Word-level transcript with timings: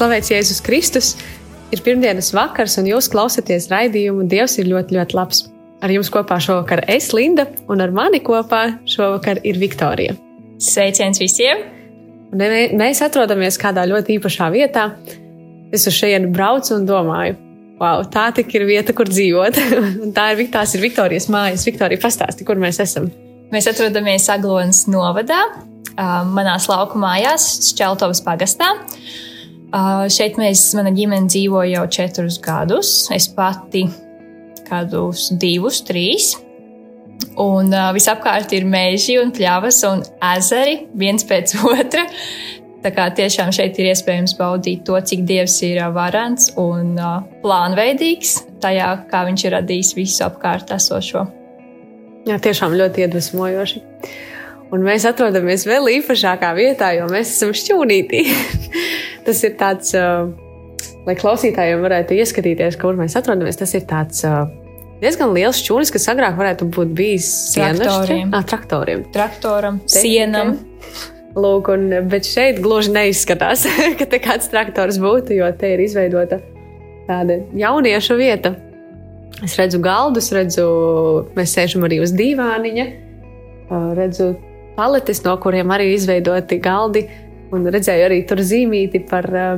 Slavēts 0.00 0.30
Jēzus 0.32 0.62
Kristus! 0.64 1.08
Ir 1.76 1.82
pirmdienas 1.84 2.30
vakars, 2.32 2.78
un 2.80 2.86
jūs 2.88 3.10
klausāties 3.12 3.66
raidījumu 3.68 4.22
Dievs 4.32 4.54
ir 4.56 4.70
ļoti, 4.70 4.96
ļoti 4.96 5.16
labs. 5.18 5.42
Ar 5.84 5.92
jums 5.92 6.08
kopā 6.08 6.38
šovakar 6.40 6.80
es, 6.88 7.10
Linda, 7.12 7.44
un 7.68 7.84
ar 7.84 7.92
mani 7.92 8.22
kopā 8.24 8.62
šovakar 8.88 9.42
ir 9.44 9.60
Viktorija. 9.60 10.16
Sveiciens 10.56 11.20
visiem! 11.20 11.60
Un 12.32 12.40
mē- 12.40 12.72
mēs 12.80 13.04
atrodamies 13.04 13.60
kādā 13.60 13.84
ļoti 13.92 14.16
īpašā 14.16 14.48
vietā. 14.56 14.86
Es 15.68 15.84
uz 15.84 16.00
šejienu 16.00 16.32
braucu 16.32 16.78
un 16.78 16.88
domāju, 16.88 17.36
wow, 17.82 18.00
tā 18.08 18.30
tik 18.40 18.56
ir 18.56 18.64
vieta, 18.72 18.96
kur 18.96 19.12
dzīvot. 19.12 19.60
Tā 20.16 20.30
ir, 20.32 20.46
tās 20.54 20.78
ir 20.78 20.88
Viktorijas 20.88 21.28
mājas. 21.28 21.68
Viktorija, 21.68 22.00
pastāsti, 22.00 22.48
kur 22.48 22.56
mēs 22.56 22.80
esam. 22.80 23.12
Mēs 23.52 23.68
atrodamies 23.68 24.32
Aglonas 24.32 24.86
novadā, 24.88 25.44
manās 26.32 26.72
lauku 26.72 26.96
mājās, 27.04 27.50
Šķeltovas 27.74 28.24
pagastā. 28.24 28.78
Ā, 28.80 29.29
Šeit 29.70 30.38
mēs, 30.40 30.64
mana 30.74 30.90
ģimene 30.94 31.30
dzīvo 31.30 31.62
jau 31.70 31.84
četrus 31.94 32.40
gadus. 32.42 33.06
Es 33.14 33.28
pati 33.30 33.84
kādus 34.66 35.28
divus, 35.38 35.82
trīs. 35.86 36.32
Un 37.40 37.70
uh, 37.70 37.90
visapkārt 37.94 38.50
ir 38.56 38.66
meži 38.66 39.18
un 39.20 39.30
pļavas 39.34 39.82
un 39.86 40.02
ezeri 40.32 40.80
viens 40.98 41.26
pēc 41.26 41.54
otra. 41.70 42.06
Tā 42.80 42.90
kā 42.96 43.10
tiešām 43.14 43.52
šeit 43.52 43.76
ir 43.78 43.90
iespējams 43.90 44.34
baudīt 44.38 44.86
to, 44.88 44.96
cik 44.96 45.26
Dievs 45.28 45.58
ir 45.68 45.82
ā, 45.84 45.90
varants 45.94 46.48
un 46.58 46.96
uh, 46.96 47.20
plānveidīgs 47.44 48.38
tajā, 48.64 48.88
kā 49.10 49.22
Viņš 49.28 49.44
ir 49.46 49.54
radījis 49.58 49.92
visu 49.98 50.24
apkārt 50.26 50.72
esošo. 50.74 51.26
Jā, 52.26 52.40
tiešām 52.42 52.74
ļoti 52.76 53.06
iedvesmojoši. 53.06 53.84
Un 54.70 54.82
mēs 54.86 55.06
atrodamies 55.08 55.64
vēl 55.68 55.88
īpašākā 55.98 56.50
vietā, 56.56 56.92
jo 56.96 57.06
mēs 57.12 57.32
esam 57.36 57.54
šķūnītī. 57.56 58.26
tas 59.26 59.42
ir 59.46 59.56
tāds, 59.60 59.92
uh, 59.98 60.30
lai 61.06 61.16
klausītājiem 61.18 61.84
varētu 61.84 62.16
ieskatīties, 62.20 62.78
kur 62.80 62.98
mēs 62.98 63.16
atrodamies. 63.18 63.58
Tas 63.60 63.74
ir 63.76 63.86
tāds 63.90 64.24
uh, 64.28 64.44
diezgan 65.02 65.34
liels 65.36 65.60
šķūnis, 65.62 65.92
kas 65.94 66.08
agrāk 66.12 66.36
varētu 66.38 66.68
būt 66.74 66.94
bijis 66.96 67.30
Traktoriem. 67.56 68.34
Ah, 68.36 68.44
traktoriem. 68.46 69.06
Traktoram, 69.14 69.80
sienam. 69.90 70.58
Lūk, 71.30 71.68
un, 71.70 71.92
bet 72.10 72.26
šeit 72.26 72.58
gluži 72.58 72.90
neizskatās, 72.90 73.62
ka 73.98 74.06
te 74.10 74.18
kāds 74.22 74.50
traktors 74.50 74.98
būtu, 75.02 75.36
jo 75.38 75.50
te 75.56 75.76
ir 75.76 75.84
izveidota 75.84 76.40
tāda 77.06 77.38
jauniešu 77.56 78.18
vieta. 78.18 78.56
Es 79.46 79.54
redzu 79.56 79.78
galdus, 79.80 80.32
redzu, 80.34 80.66
mēs 81.36 81.54
sēžam 81.54 81.86
arī 81.86 82.00
uz 82.02 82.12
dīvāniņa, 82.18 82.86
redzu 83.96 84.34
paletes, 84.76 85.22
no 85.24 85.36
kuriem 85.40 85.70
arī 85.72 85.94
izveidoti 85.94 86.58
galdi, 86.62 87.06
un 87.54 87.66
redzēju 87.72 88.06
arī 88.06 88.22
tur 88.28 88.42
zīmīti 88.44 89.02
par, 89.10 89.26
ā, 89.30 89.50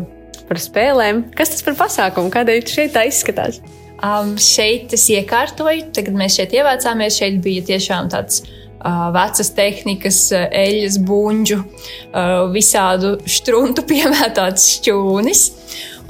par 0.49 0.61
spēlēm. 0.61 1.27
Kas 1.37 1.53
tas 1.55 1.65
par 1.67 1.79
pasākumu? 1.85 2.33
Kādēļ 2.33 2.65
šeit 2.69 2.95
tā 2.97 3.07
izskatās? 3.09 3.61
Um, 4.03 4.35
šeit 4.41 4.93
es 4.97 5.07
iekārtoju, 5.15 5.93
tagad 5.95 6.17
mēs 6.19 6.39
šeit 6.41 6.57
ievācāmies. 6.57 7.21
Šeit 7.21 7.39
bija 7.45 7.63
tiešām 7.69 8.11
tāds 8.13 8.43
uh, 8.43 9.09
vecas 9.15 9.53
tehnikas, 9.55 10.25
uh, 10.35 10.49
eļļas 10.51 10.99
buļģu, 11.07 11.59
uh, 11.63 12.37
visādu 12.55 13.17
struntu 13.31 13.87
piemērots 13.93 14.69
šķūnis. 14.79 15.49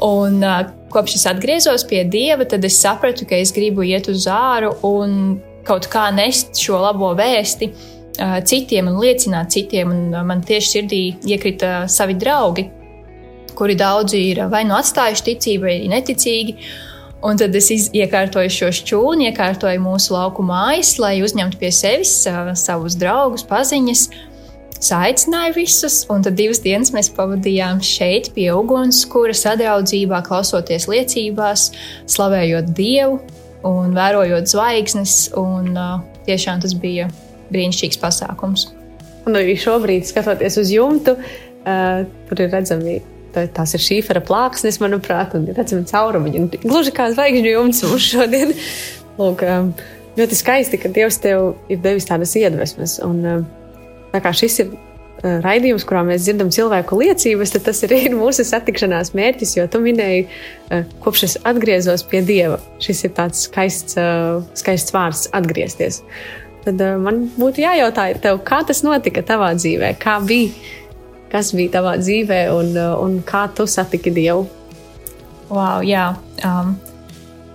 Un, 0.03 0.41
kopš 0.91 1.15
es 1.21 1.29
atgriezos 1.31 1.85
pie 1.87 2.03
dieva, 2.11 2.43
tad 2.49 2.65
es 2.67 2.81
sapratu, 2.83 3.29
ka 3.29 3.39
es 3.39 3.53
gribu 3.55 3.85
iet 3.87 4.09
uz 4.11 4.25
āru 4.27 4.73
un 4.89 5.37
kaut 5.63 5.87
kā 5.93 6.09
nest 6.11 6.59
šo 6.59 6.81
labo 6.83 7.13
vēsti 7.15 7.69
uh, 7.71 8.02
citiem 8.19 8.89
un 8.91 9.01
liecināt 9.01 9.53
citiem. 9.55 9.91
Un, 9.91 10.17
man 10.27 10.43
tieši 10.45 10.73
sirdī 10.77 11.03
iekrita 11.29 11.89
savi 11.89 12.17
draugi, 12.19 12.69
kuri 13.57 13.77
daudzi 13.79 14.21
ir 14.31 14.45
vai 14.53 14.65
nu 14.69 14.77
atstājuši 14.79 15.29
ticību, 15.31 15.69
vai 15.69 15.77
neticīgi. 15.93 16.57
Un 17.23 17.39
tad 17.39 17.55
es 17.55 17.69
iekārtoju 17.71 18.51
šo 18.51 18.73
šķūni, 18.75 19.29
iekārtoju 19.31 19.79
mūsu 19.85 20.17
lauku 20.17 20.43
mājas, 20.43 20.97
lai 20.99 21.21
uzņemtu 21.23 21.61
pie 21.61 21.71
sevis 21.71 22.17
savus 22.59 22.99
draugus, 22.99 23.47
paziņas. 23.47 24.09
Saicināju 24.83 25.55
visus, 25.55 26.01
un 26.11 26.25
tad 26.27 26.35
divas 26.35 26.59
dienas 26.65 26.91
mēs 26.91 27.13
pavadījām 27.15 27.79
šeit, 27.87 28.33
pie 28.35 28.49
ugunskura, 28.51 29.37
sadraudzībā, 29.39 30.25
klausoties 30.27 30.89
liecībās, 30.91 31.69
slavējot 32.11 32.73
Dievu 32.75 33.21
un 33.69 33.95
vērojot 33.95 34.51
zvaigznes. 34.51 35.29
Un, 35.39 35.71
uh, 35.77 36.01
tiešām 36.27 36.65
tas 36.67 36.75
bija 36.75 37.07
brīnišķīgs 37.53 38.01
pasākums. 38.03 38.69
Un 39.27 39.39
arī 39.39 39.55
šobrīd, 39.61 40.07
skatoties 40.09 40.59
uz 40.59 40.71
jumtu, 40.75 41.15
uh, 41.19 42.05
tur 42.29 42.41
ir 42.47 42.51
redzami. 42.51 43.01
tā- 43.33 43.49
Tās 43.49 43.73
ir 43.75 43.81
šīfera 43.81 44.21
plāksnes, 44.21 44.81
manuprāt, 44.83 45.35
un 45.35 45.47
redzami 45.47 45.87
caurumi. 45.89 46.35
Un 46.37 46.49
Gluži 46.51 46.93
kā 46.93 47.07
zvaigžņu 47.15 47.53
jumts 47.55 47.83
mums 47.87 48.03
šodien. 48.11 48.53
Lūk, 49.19 49.45
um, 49.49 49.71
ļoti 50.19 50.37
skaisti, 50.37 50.81
ka 50.83 50.89
Dievs 50.93 51.17
tev 51.23 51.55
ir 51.73 51.79
devis 51.79 52.05
tādas 52.05 52.35
iedvesmas. 52.37 52.99
Un, 53.05 53.23
um, 53.25 53.47
tā 54.13 54.21
kā 54.21 54.35
šis 54.37 54.59
ir 54.61 54.75
uh, 54.75 55.39
raidījums, 55.47 55.87
kurā 55.89 56.03
mēs 56.05 56.27
dzirdam 56.27 56.51
cilvēku 56.53 56.99
liecības, 57.01 57.55
tad 57.55 57.63
tas 57.71 57.81
arī 57.87 58.03
ir 58.11 58.19
mūsu 58.19 58.45
satikšanās 58.45 59.15
mērķis, 59.17 59.57
jo 59.57 59.67
tu 59.71 59.81
minēji, 59.81 60.27
uh, 60.73 60.85
kopš 61.01 61.23
es 61.31 61.39
atgriezos 61.49 62.05
pie 62.11 62.21
Dieva. 62.27 62.59
Šis 62.85 63.05
ir 63.07 63.15
tāds 63.17 63.47
skaists, 63.47 63.97
skaists 64.61 64.93
vārds- 64.93 65.29
atgriezties. 65.39 66.03
Tad 66.63 66.79
uh, 66.79 66.95
man 67.03 67.25
būtu 67.35 67.65
jājautā, 67.65 68.07
tev, 68.23 68.41
kā 68.47 68.63
tas 68.67 68.83
notika 68.87 69.25
tavā 69.27 69.51
dzīvē, 69.59 69.95
kā 70.03 70.19
bija, 70.27 70.53
kas 71.33 71.51
bija 71.57 71.79
tavā 71.79 71.97
dzīvē 71.99 72.43
un, 72.55 72.73
uh, 72.77 72.95
un 73.03 73.19
kā 73.27 73.49
tu 73.57 73.67
satiki 73.67 74.13
Dievu. 74.15 74.47
Wow, 75.53 75.83
jā. 75.85 76.13
Um, 76.47 76.77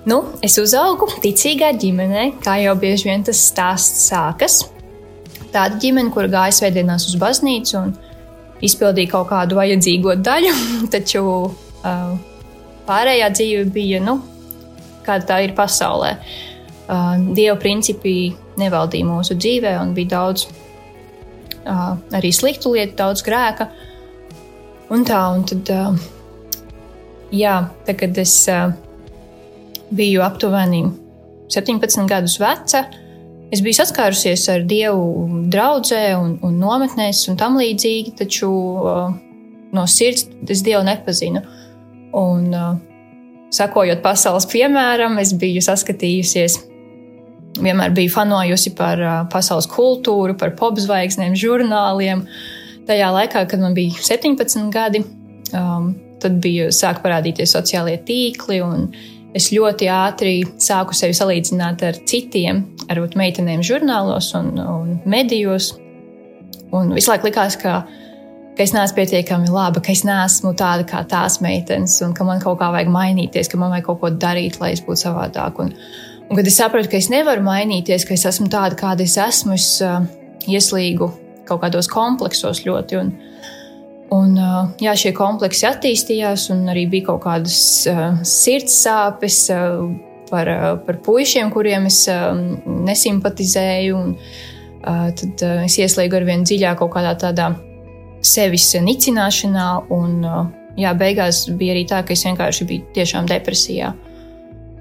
nu, 0.10 0.20
es 0.46 0.58
uzaugu 0.62 1.08
ticīgā 1.24 1.72
ģimenē, 1.80 2.34
kā 2.44 2.58
jau 2.62 2.76
bieži 2.80 3.10
vien 3.10 3.24
tas 3.26 3.40
stāsts 3.48 4.10
sākas. 4.12 4.66
Tāda 5.54 5.80
ģimene, 5.80 6.12
kur 6.14 6.28
gāja 6.30 6.58
svētdienās 6.58 7.08
uz 7.08 7.16
baznīcu 7.22 7.78
un 7.80 7.96
izpildīja 8.66 9.14
kaut 9.16 9.32
kādu 9.32 9.56
vajadzīgo 9.58 10.18
daļu, 10.20 10.52
taču 10.94 11.24
uh, 11.24 12.12
pārējā 12.90 13.32
dzīve 13.40 13.64
bija, 13.72 14.04
nu, 14.04 14.20
kāda 15.08 15.32
tā 15.32 15.42
ir 15.48 15.56
pasaulē. 15.56 16.12
Uh, 16.18 16.47
Dieva 16.88 17.58
principi 17.60 18.32
nevaldīja 18.58 19.08
mūsu 19.08 19.36
dzīvē, 19.36 19.74
un 19.82 19.92
bija 19.96 20.14
daudz 20.16 20.46
uh, 20.48 21.98
arī 22.16 22.32
sliktu 22.32 22.72
lietu, 22.76 22.96
daudz 23.02 23.24
grēka. 23.26 23.68
Un 24.94 25.04
tā, 25.08 25.20
un 25.36 25.44
tad, 25.48 25.72
uh, 25.74 25.98
jā, 27.36 27.58
tad, 27.84 27.98
kad 28.00 28.22
es 28.24 28.38
uh, 28.52 28.72
biju 29.92 30.24
aptuveni 30.24 30.86
17 31.52 32.08
gadus 32.08 32.38
veca, 32.40 32.86
es 33.52 33.64
biju 33.64 33.82
saskārusies 33.82 34.48
ar 34.54 34.64
Dievu 34.68 35.28
draudzē 35.52 36.06
un, 36.20 36.38
un 36.44 36.56
nometnēs 36.64 37.26
un 37.32 37.40
tam 37.40 37.60
līdzīgi, 37.60 38.16
taču 38.24 38.48
uh, 38.48 39.12
no 39.76 39.88
sirds 39.92 40.30
es 40.48 40.64
Dievu 40.64 40.86
nepazinu. 40.88 41.44
Un, 42.16 42.48
uh, 42.56 42.78
sakojot 43.54 44.02
pasaules 44.04 44.48
piemēram, 44.50 45.20
es 45.22 45.34
biju 45.36 45.62
saskatījusies 45.64 46.58
vienmēr 47.62 47.94
biju 47.96 48.12
fanojusi 48.14 48.74
par 48.78 49.02
pasaules 49.32 49.68
kultūru, 49.72 50.38
par 50.40 50.56
popzvaigznēm, 50.60 51.36
žurnāliem. 51.38 52.24
Tajā 52.88 53.12
laikā, 53.14 53.44
kad 53.52 53.62
man 53.62 53.76
bija 53.76 53.98
17 54.00 54.70
gadi, 54.72 55.04
um, 55.58 55.92
tad 56.22 56.40
bija 56.44 56.72
sāk 56.74 57.02
parādīties 57.04 57.54
sociālie 57.58 57.98
tīkli, 58.08 58.62
es 59.38 59.52
ļoti 59.54 59.90
ātri 59.92 60.40
sāku 60.62 60.96
sevi 60.98 61.16
salīdzināt 61.18 61.84
ar 61.86 62.00
citiem, 62.10 62.64
ar 62.90 63.04
meitenēm 63.20 63.64
žurnālos 63.66 64.32
un, 64.40 64.54
un 64.58 64.98
medijos. 65.06 65.74
Un 66.74 66.92
visu 66.96 67.12
laiku 67.12 67.30
likās, 67.30 67.56
ka, 67.60 67.82
ka 68.58 68.64
es 68.64 68.74
neesmu 68.76 68.98
pietiekami 68.98 69.52
laba, 69.52 69.84
ka 69.84 69.94
es 69.94 70.04
neesmu 70.08 70.52
tāda 70.60 70.88
kā 70.88 71.04
tās 71.08 71.40
meitenes, 71.44 72.00
un 72.04 72.16
ka 72.16 72.28
man 72.28 72.42
kaut 72.44 72.60
kā 72.60 72.72
vajag 72.74 72.92
mainīties, 72.92 73.52
ka 73.52 73.60
man 73.60 73.72
vajag 73.76 73.88
kaut 73.88 74.02
ko 74.02 74.12
darīt, 74.26 74.60
lai 74.64 74.74
es 74.76 74.84
būtu 74.84 75.06
savādāk. 75.06 75.62
Un, 75.64 75.76
Un, 76.28 76.36
kad 76.36 76.48
es 76.48 76.58
sapratu, 76.60 76.90
ka 76.92 77.00
es 77.00 77.08
nevaru 77.12 77.44
mainīties, 77.46 78.04
ka 78.08 78.16
es 78.18 78.26
esmu 78.28 78.50
tāda, 78.52 78.76
kāda 78.76 79.06
es 79.06 79.16
esmu, 79.22 79.56
es 79.56 79.68
uh, 79.86 80.02
ieslīgu 80.48 81.08
kaut 81.48 81.62
kādos 81.62 81.88
kompleksos 81.88 82.66
ļoti. 82.66 82.98
Un, 83.00 83.14
un, 84.12 84.34
uh, 84.36 84.58
jā, 84.84 84.96
šie 85.00 85.14
kompleksi 85.16 85.70
attīstījās, 85.70 86.50
un 86.52 86.66
arī 86.74 86.84
bija 86.92 87.14
kaut 87.14 87.24
kādas 87.24 87.60
uh, 87.88 88.20
sirds 88.28 88.76
sāpes 88.84 89.46
uh, 89.56 89.86
par, 90.28 90.52
uh, 90.52 90.74
par 90.84 91.00
puišiem, 91.06 91.52
kuriem 91.54 91.88
es 91.88 92.04
uh, 92.12 92.34
nesimpatizēju. 92.90 93.96
Un, 93.96 94.18
uh, 94.84 95.08
tad 95.16 95.46
uh, 95.48 95.64
es 95.64 95.80
ieslīgu 95.80 96.20
ar 96.20 96.28
vien 96.28 96.44
dziļāk 96.44 96.82
kaut 96.82 96.92
kādā 96.98 97.16
tādā 97.24 97.54
sevis 98.20 98.68
nicināšanā. 98.84 99.70
Un, 99.96 100.20
uh, 100.28 100.44
jā, 100.76 100.92
beigās 100.92 101.46
bija 101.56 101.78
arī 101.78 101.88
tā, 101.88 102.04
ka 102.04 102.18
es 102.20 102.28
vienkārši 102.28 102.68
biju 102.68 102.92
tiešām 103.00 103.32
depresijā. 103.32 103.96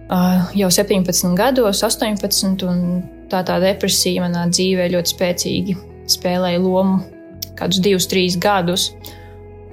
Uh, 0.06 0.44
jau 0.54 0.68
17 0.70 1.34
gados, 1.34 1.80
18, 1.82 2.62
un 2.70 2.82
tā 3.26 3.40
tā 3.42 3.56
depresija 3.58 4.22
manā 4.22 4.44
dzīvē 4.46 4.84
ļoti 4.92 5.10
spēcīgi 5.10 5.74
spēlēja 6.12 6.60
lomu 6.62 7.00
kādus 7.58 7.80
divus, 7.82 8.06
trīs 8.06 8.36
gadus. 8.38 8.92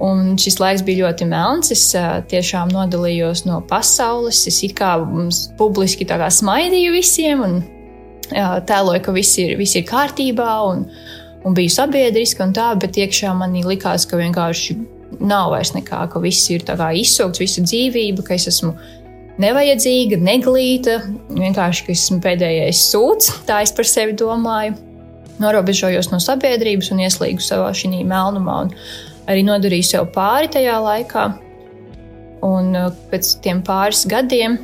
Un 0.02 0.32
šis 0.40 0.58
laiks 0.58 0.82
bija 0.82 1.04
ļoti 1.04 1.28
melns. 1.30 1.70
Es 1.70 1.84
uh, 1.94 2.18
tiešām 2.26 2.72
nodalījos 2.74 3.44
no 3.46 3.60
pasaules. 3.70 4.42
Es 4.50 4.58
kā 4.74 4.96
publiski 5.60 6.08
kā 6.08 6.18
smaidīju 6.26 6.96
visiem 6.96 7.44
un 7.46 7.54
uh, 7.62 8.58
tēloju, 8.66 9.04
ka 9.06 9.14
viss 9.14 9.38
ir, 9.38 9.54
viss 9.60 9.78
ir 9.78 9.86
kārtībā 9.86 10.50
un, 10.66 10.82
un 11.46 11.54
biju 11.54 11.76
sabiedriska 11.76 12.42
un 12.42 12.56
tā, 12.58 12.72
bet 12.74 12.98
iekšā 12.98 13.30
manī 13.38 13.62
likās, 13.62 14.02
ka 14.10 14.18
vienkārši 14.18 14.80
nav 15.22 15.54
vairs 15.54 15.76
nekā, 15.78 16.08
ka 16.10 16.26
viss 16.26 16.50
ir 16.50 16.66
izsūkts, 16.66 17.38
visa 17.38 17.62
dzīvība, 17.62 18.26
ka 18.26 18.34
es 18.34 18.48
esmu 18.50 18.74
nevajadzīga, 19.42 20.18
neglīta, 20.22 20.98
vienkārši 21.34 21.86
esmu 21.94 22.20
pēdējais 22.24 22.82
sūds, 22.90 23.30
tā 23.48 23.62
es 23.64 23.74
par 23.74 23.88
sevi 23.88 24.16
domāju. 24.18 24.76
Norobežojos 25.42 26.12
no 26.12 26.20
sabiedrības 26.22 26.92
un 26.94 27.00
ieslīgu 27.02 27.42
savā 27.42 27.72
šī 27.74 28.04
melnumā, 28.06 28.60
un 28.66 28.74
arī 29.30 29.42
nodarīju 29.46 29.88
sev 29.88 30.12
pāri 30.14 30.50
tajā 30.54 30.76
laikā. 30.84 31.24
Un 32.44 32.76
uh, 32.76 32.92
pēc 33.10 33.38
tam 33.42 33.64
pāris 33.66 34.04
gadiem 34.06 34.60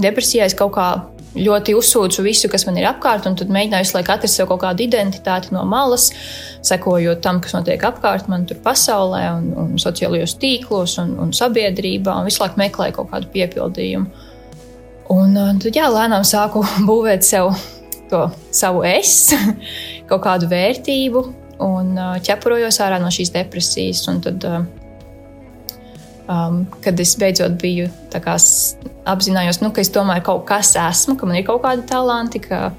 depresijā 0.00 0.46
es 0.48 0.56
kaut 0.56 0.72
kā 0.78 0.88
ļoti 1.34 1.74
uzsūdzu 1.78 2.24
visu, 2.24 2.48
kas 2.52 2.66
man 2.68 2.78
ir 2.78 2.86
apkārt, 2.88 3.26
un 3.28 3.36
tad 3.38 3.50
mēģināju 3.52 3.86
visu 3.86 3.96
laiku 3.96 4.14
atrast 4.14 4.38
sev 4.38 4.48
kaut 4.50 4.62
kādu 4.62 4.84
identitāti 4.86 5.54
no 5.54 5.64
malas, 5.68 6.08
sekojot 6.64 7.22
tam, 7.24 7.40
kas 7.44 7.56
notiek 7.56 7.82
apkārt 7.84 8.28
man 8.30 8.46
tur 8.48 8.60
pasaulē, 8.64 9.22
un, 9.38 9.48
un 9.60 9.72
sociālajos 9.82 10.36
tīklos 10.42 10.98
un, 11.02 11.16
un 11.24 11.34
sabiedrībā, 11.36 12.14
un 12.20 12.30
visu 12.30 12.44
laiku 12.44 12.60
meklēju 12.62 12.98
kaut 13.00 13.10
kādu 13.12 13.30
piepildījumu. 13.34 14.30
Un 15.14 15.34
tad, 15.60 15.72
jā, 15.74 15.88
lēnām 15.92 16.24
sāku 16.26 16.64
būvēt 16.88 17.26
sev 17.26 17.52
to 18.10 18.28
savu 18.54 18.84
es, 18.88 19.32
kaut 20.10 20.22
kādu 20.24 20.48
vērtību, 20.52 21.26
un 21.64 21.94
ķepurojos 22.24 22.80
ārā 22.84 23.00
no 23.02 23.10
šīs 23.14 23.34
depresijas. 23.34 24.06
Un 24.10 24.22
tad, 24.24 24.46
um, 26.28 26.64
kad 26.84 27.00
es 27.00 27.14
beidzot 27.20 27.56
biju 27.60 27.88
kā, 28.12 28.36
apzinājos, 29.10 29.60
nu, 29.62 29.70
ka 29.74 29.82
es 29.82 29.92
tomēr 29.94 30.22
kaut 30.24 30.44
kas 30.48 30.74
esmu, 30.78 31.18
ka 31.18 31.28
man 31.28 31.40
ir 31.40 31.46
kaut 31.48 31.62
kādi 31.64 31.86
talanti. 31.88 32.42
Ka 32.44 32.70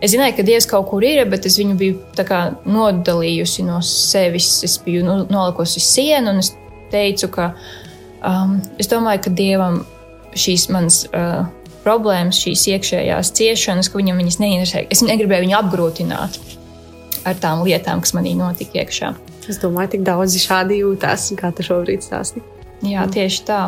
es 0.00 0.14
zināju, 0.14 0.38
ka 0.38 0.46
Dievs 0.46 0.68
kaut 0.70 0.88
kur 0.90 1.04
ir, 1.06 1.22
bet 1.30 1.46
es 1.48 1.58
viņu 1.60 1.76
biju 1.80 2.24
kā, 2.26 2.42
nodalījusi 2.66 3.66
no 3.68 3.80
sevis. 3.86 4.52
Es 4.66 4.78
biju 4.84 5.04
nu, 5.06 5.20
nolikusi 5.30 5.82
sienu, 5.84 6.34
un 6.34 6.42
es 6.42 6.52
teicu, 6.92 7.30
ka 7.34 7.52
um, 8.26 8.58
es 8.80 8.90
domāju, 8.90 9.26
ka 9.26 9.34
Dievam 9.42 9.82
šīs 10.34 10.68
manas. 10.74 11.06
Uh, 11.14 11.48
Problēmas, 11.80 12.36
šīs 12.36 12.66
iekšējās 12.74 13.30
ciešanas, 13.38 13.88
ka 13.88 13.96
viņam 13.96 14.18
viņas 14.20 14.36
neinteresē. 14.42 14.82
Es 14.92 15.00
negribēju 15.00 15.46
viņu 15.46 15.54
apgrūtināt 15.62 16.36
ar 17.24 17.40
tām 17.40 17.64
lietām, 17.64 18.02
kas 18.04 18.12
manī 18.12 18.34
notika 18.36 18.82
iekšā. 18.82 19.14
Es 19.48 19.58
domāju, 19.62 19.94
tik 19.94 20.04
daudzi 20.04 20.42
šādi 20.44 20.82
jūtas, 20.82 21.30
kā 21.40 21.48
tu 21.56 21.64
šobrīd 21.64 22.04
stāstīji. 22.04 22.59
Jā, 22.86 23.04
tieši 23.12 23.42
tā. 23.44 23.60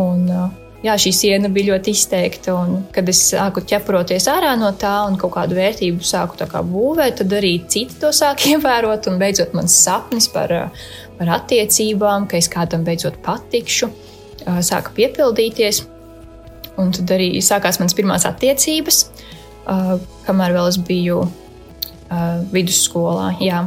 Un, 0.00 0.22
jā, 0.84 0.94
šī 1.00 1.12
siena 1.12 1.50
bija 1.52 1.74
ļoti 1.74 1.92
izteikta. 1.92 2.54
Un, 2.56 2.86
kad 2.94 3.08
es 3.10 3.20
sāku 3.32 3.62
ķeproties 3.68 4.28
ārā 4.32 4.54
no 4.60 4.70
tā 4.78 4.94
un 5.08 5.18
kaut 5.20 5.34
kādu 5.36 5.58
vērtību 5.58 6.06
sāku 6.06 6.38
kā 6.48 6.62
būvēt, 6.64 7.20
tad 7.20 7.34
arī 7.40 7.58
citi 7.68 7.98
to 8.00 8.12
sāk 8.14 8.44
ievērot. 8.52 9.10
Un 9.10 9.20
beidzot, 9.20 9.54
mans 9.58 9.76
sapnis 9.84 10.30
par, 10.32 10.54
par 11.18 11.34
attiecībām, 11.40 12.28
ka 12.30 12.40
es 12.40 12.50
kādam 12.52 12.86
beidzot 12.86 13.20
patikšu, 13.24 13.90
sāka 14.64 14.94
piepildīties. 14.96 15.84
Un 16.78 16.94
tad 16.94 17.10
arī 17.16 17.32
sākās 17.42 17.80
manas 17.82 17.96
pirmās 17.98 18.24
attiecības, 18.28 19.02
kamēr 20.28 20.54
vēl 20.54 20.70
es 20.70 20.78
biju 20.88 21.24
vidusskolā. 22.54 23.32
Jā. 23.42 23.66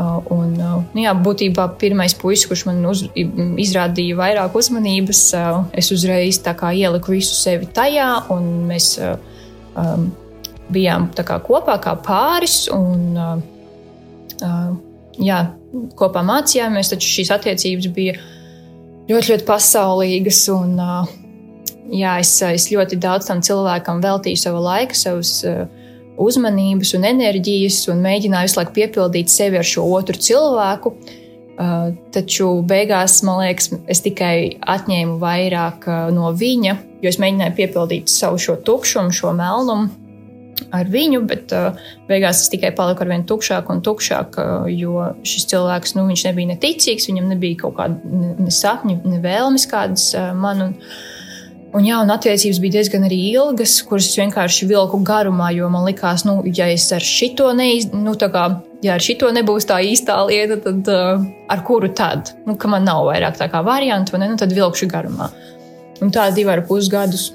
Uh, 0.00 0.22
un, 0.32 0.52
uh, 0.56 0.76
nu 0.94 1.02
jā, 1.02 1.10
būtībā 1.12 1.66
pirmais 1.80 2.14
puisis, 2.16 2.46
kurš 2.48 2.62
man 2.70 2.78
uz, 2.88 3.02
izrādīja 3.12 4.16
vairāk 4.16 4.54
uzmanības, 4.56 5.20
uh, 5.36 5.58
es 5.76 5.90
uzreiz 5.92 6.38
ieliku 6.40 7.12
visu 7.12 7.34
sevi 7.36 7.68
tajā, 7.68 8.06
un 8.32 8.46
mēs 8.70 8.94
um, 9.02 10.06
bijām 10.72 11.10
kā 11.12 11.36
kopā 11.44 11.76
kā 11.84 11.96
pāris. 12.00 12.70
Un, 12.72 13.18
jā, 15.20 15.40
kopā 15.98 16.22
mācījāmies, 16.24 16.94
taču 16.94 17.10
šīs 17.18 17.34
attiecības 17.36 17.90
bija 17.92 18.16
ļoti, 19.10 19.34
ļoti 19.34 19.48
pasaulīgas. 19.50 20.40
Un, 20.54 20.78
jā, 21.92 22.14
es, 22.22 22.32
es 22.46 22.70
ļoti 22.72 22.96
daudz 23.02 23.28
tam 23.28 23.44
cilvēkam 23.44 24.00
veltīju 24.00 24.40
savu 24.46 24.64
laiku, 24.64 24.96
savus 24.96 25.42
uzmanības 26.20 26.94
un 26.98 27.06
enerģijas 27.08 27.82
un 27.92 28.04
mēģināju 28.04 28.48
visu 28.48 28.60
laiku 28.60 28.76
piepildīt 28.76 29.32
sevi 29.32 29.60
ar 29.60 29.66
šo 29.66 29.86
otru 29.96 30.20
cilvēku. 30.20 30.94
Uh, 31.60 31.90
taču 32.08 32.46
beigās, 32.64 33.18
man 33.26 33.42
liekas, 33.42 33.66
es 33.92 34.00
tikai 34.00 34.62
atņēmu 34.64 35.18
vairāk 35.20 35.84
uh, 35.90 36.06
no 36.14 36.30
viņa, 36.32 36.72
jo 37.04 37.10
es 37.10 37.18
mēģināju 37.20 37.52
piepildīt 37.58 38.08
savu 38.08 38.40
šo 38.40 38.54
tukšumu, 38.64 39.12
šo 39.12 39.34
melnumu 39.36 39.90
ar 40.72 40.88
viņu, 40.88 41.20
bet 41.28 41.52
uh, 41.52 41.76
beigās 42.08 42.40
es 42.46 42.48
tikai 42.52 42.70
paliku 42.76 43.04
ar 43.04 43.12
vien 43.12 43.26
tukšāk 43.28 43.68
un 43.74 43.84
tukšāk, 43.84 44.40
jo 44.72 45.04
šis 45.20 45.50
cilvēks, 45.52 45.98
nu, 45.98 46.06
viņš 46.08 46.24
nebija 46.30 46.54
neticīgs, 46.54 47.10
viņam 47.12 47.28
nebija 47.34 47.60
kaut 47.66 47.76
kāda 47.76 48.24
ne, 48.40 48.48
sapņu, 48.56 49.02
ne 49.12 49.20
vēlmes 49.20 49.68
kādas 49.68 50.14
man. 50.40 50.70
Un, 50.70 50.76
Un, 51.70 51.84
jā, 51.86 52.00
un 52.02 52.10
attiecības 52.10 52.58
bija 52.58 52.80
diezgan 52.80 53.04
arī 53.06 53.16
ilgas, 53.30 53.76
kuras 53.86 54.08
es 54.10 54.16
vienkārši 54.18 54.66
vilku 54.66 54.98
garumā, 55.06 55.52
jo 55.54 55.68
man 55.70 55.84
likās, 55.86 56.24
nu, 56.26 56.40
ja 56.56 56.66
es 56.66 56.88
ar 56.96 57.04
šito 57.04 57.46
neiz, 57.54 57.86
nu, 57.94 58.16
kā, 58.18 58.46
ja 58.82 58.96
ar 58.96 59.04
šito 59.04 59.30
nebūs 59.30 59.68
tā 59.70 59.78
īstā 59.86 60.16
lieta, 60.26 60.58
tad 60.64 60.90
uh, 60.90 61.22
ar 61.52 61.62
kuru 61.66 61.92
tad? 61.94 62.32
Nu, 62.48 62.56
ka 62.58 62.70
man 62.72 62.88
nav 62.88 63.04
vairāk 63.06 63.38
tā 63.38 63.46
kā 63.52 63.62
variantu, 63.62 64.18
ne, 64.18 64.32
nu, 64.32 64.40
tad 64.40 64.50
vilkšu 64.56 64.90
garumā. 64.90 65.30
Un 66.02 66.10
tā 66.10 66.26
divi 66.34 66.50
ar 66.50 66.64
pus 66.66 66.90
gadus 66.90 67.28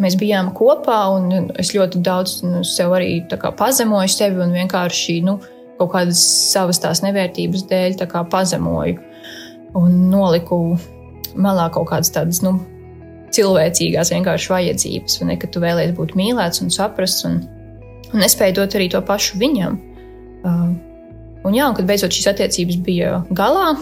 mēs 0.00 0.14
bijām 0.20 0.52
kopā, 0.54 1.00
un 1.16 1.50
es 1.58 1.74
ļoti 1.74 2.04
daudz 2.06 2.38
nu, 2.46 2.62
sev 2.62 2.94
arī 2.94 3.16
kā, 3.34 3.50
pazemoju 3.56 4.14
sevi 4.14 4.44
un 4.46 4.54
vienkārši 4.54 5.20
nu, 5.26 5.40
kaut 5.80 5.90
kādas 5.96 6.22
savas 6.52 6.78
tās 6.78 7.02
nevērtības 7.02 7.66
dēļ 7.66 7.98
kā, 8.06 8.22
pazemoju 8.30 9.00
un 9.80 10.04
noliku 10.12 10.60
malā 11.34 11.66
kaut 11.74 11.90
kādas 11.90 12.12
tādas. 12.14 12.44
Nu, 12.46 12.60
cilvēcīgās 13.36 14.12
vienkārši 14.14 14.52
vajadzības, 14.52 15.18
vai 15.20 15.30
ne, 15.30 15.38
ka 15.40 15.50
tu 15.50 15.62
vēlēsies 15.62 15.96
būt 15.96 16.16
mīlēts 16.18 16.62
un 16.64 16.72
saprasts, 16.74 17.24
un, 17.28 17.40
un 18.10 18.22
nespēji 18.22 18.56
dot 18.58 18.76
arī 18.78 18.90
to 18.92 19.00
pašu 19.06 19.40
viņam. 19.40 19.78
Uh, 20.40 20.68
un, 21.44 21.56
jā, 21.56 21.68
un 21.68 21.76
kad 21.76 21.88
beidzot 21.88 22.14
šīs 22.16 22.30
attiecības 22.32 22.80
bija 22.86 23.20
galā, 23.36 23.74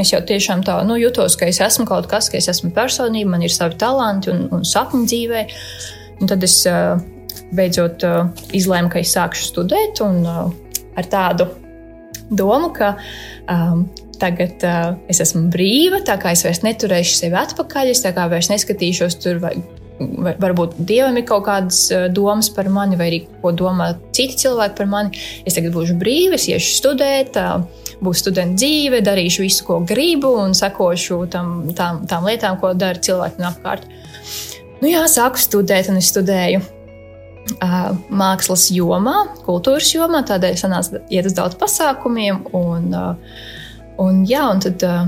es 0.00 0.12
jau 0.12 0.22
tiešām 0.26 0.64
tā 0.66 0.78
nu, 0.88 0.98
jutos, 1.00 1.36
ka 1.38 1.48
es 1.50 1.60
esmu 1.64 1.86
kaut 1.88 2.08
kas, 2.10 2.30
ka 2.32 2.40
es 2.40 2.48
esmu 2.52 2.72
personība, 2.76 3.34
man 3.34 3.44
ir 3.46 3.52
savi 3.52 3.78
talanti 3.80 4.32
un, 4.32 4.46
un 4.52 4.64
sapņi 4.66 5.04
dzīvē. 5.12 5.44
Un 6.16 6.30
tad 6.30 6.44
es 6.46 6.62
uh, 6.70 6.96
beidzot 7.56 8.04
uh, 8.08 8.24
izlēmu, 8.56 8.90
ka 8.92 9.02
es 9.02 9.12
sākšu 9.16 9.50
studēt, 9.50 10.00
un 10.04 10.22
uh, 10.24 10.48
ar 10.96 11.08
tādu 11.12 11.48
domu, 12.30 12.72
ka 12.74 12.94
um, 13.52 13.84
Tagad 14.20 14.64
uh, 14.66 14.92
es 15.12 15.20
esmu 15.24 15.46
brīva, 15.52 16.02
tā 16.06 16.18
kā 16.20 16.34
es 16.36 16.44
vairs 16.46 16.62
neturēšu 16.66 17.18
sevi 17.20 17.38
atpakaļ, 17.40 17.92
es 17.92 18.04
tā 18.04 18.14
kā 18.16 18.28
vairs 18.32 18.50
neskatīšos 18.52 19.18
tur, 19.22 19.40
vai, 19.42 19.56
varbūt 19.98 20.76
dievam 20.88 21.16
ir 21.16 21.24
kaut 21.28 21.46
kādas 21.46 21.86
domas 22.12 22.50
par 22.52 22.68
mani, 22.72 22.98
vai 22.98 23.08
arī 23.10 23.20
ko 23.42 23.52
domā 23.56 23.94
citi 24.16 24.36
cilvēki 24.44 24.76
par 24.78 24.90
mani. 24.90 25.24
Es 25.46 25.56
tagad 25.56 25.74
būšu 25.76 25.96
brīva, 26.00 26.36
es 26.36 26.48
iešu 26.50 26.76
studēt, 26.80 27.38
būs 28.04 28.22
studenta 28.24 28.60
dzīve, 28.60 29.00
darīšu 29.04 29.46
visu, 29.46 29.64
ko 29.68 29.80
gribu, 29.88 30.34
un 30.42 30.56
sekošu 30.56 31.22
tam, 31.32 31.58
tām, 31.76 32.04
tām 32.08 32.28
lietām, 32.28 32.60
ko 32.60 32.74
dara 32.76 33.00
cilvēki 33.00 33.42
no 33.42 33.50
apkārt. 33.52 33.88
Nu, 34.82 34.90
jā, 34.90 35.06
sāku 35.08 35.40
studēt, 35.40 35.88
un 35.88 36.00
es 36.02 36.12
studēju 36.12 36.64
mākslas 38.10 38.66
jomā, 38.74 39.20
kultūras 39.46 39.92
jomā, 39.94 40.24
tādēļ 40.26 40.56
sanāca 40.60 41.00
iet 41.14 41.28
uz 41.28 41.36
daudz 41.36 41.56
pasākumiem. 41.60 42.42
Un, 42.58 42.90
uh, 42.90 43.54
Un, 44.02 44.24
jā, 44.28 44.42
un 44.52 44.60
tad 44.60 44.82
uh, 44.84 45.06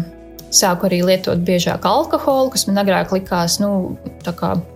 sāku 0.54 0.88
arī 0.88 1.02
lietot 1.04 1.40
biežāk 1.44 1.84
alkoholu, 1.88 2.52
kas 2.54 2.64
man 2.68 2.80
agrāk 2.82 3.12
likās 3.12 3.58
nu, 3.60 3.98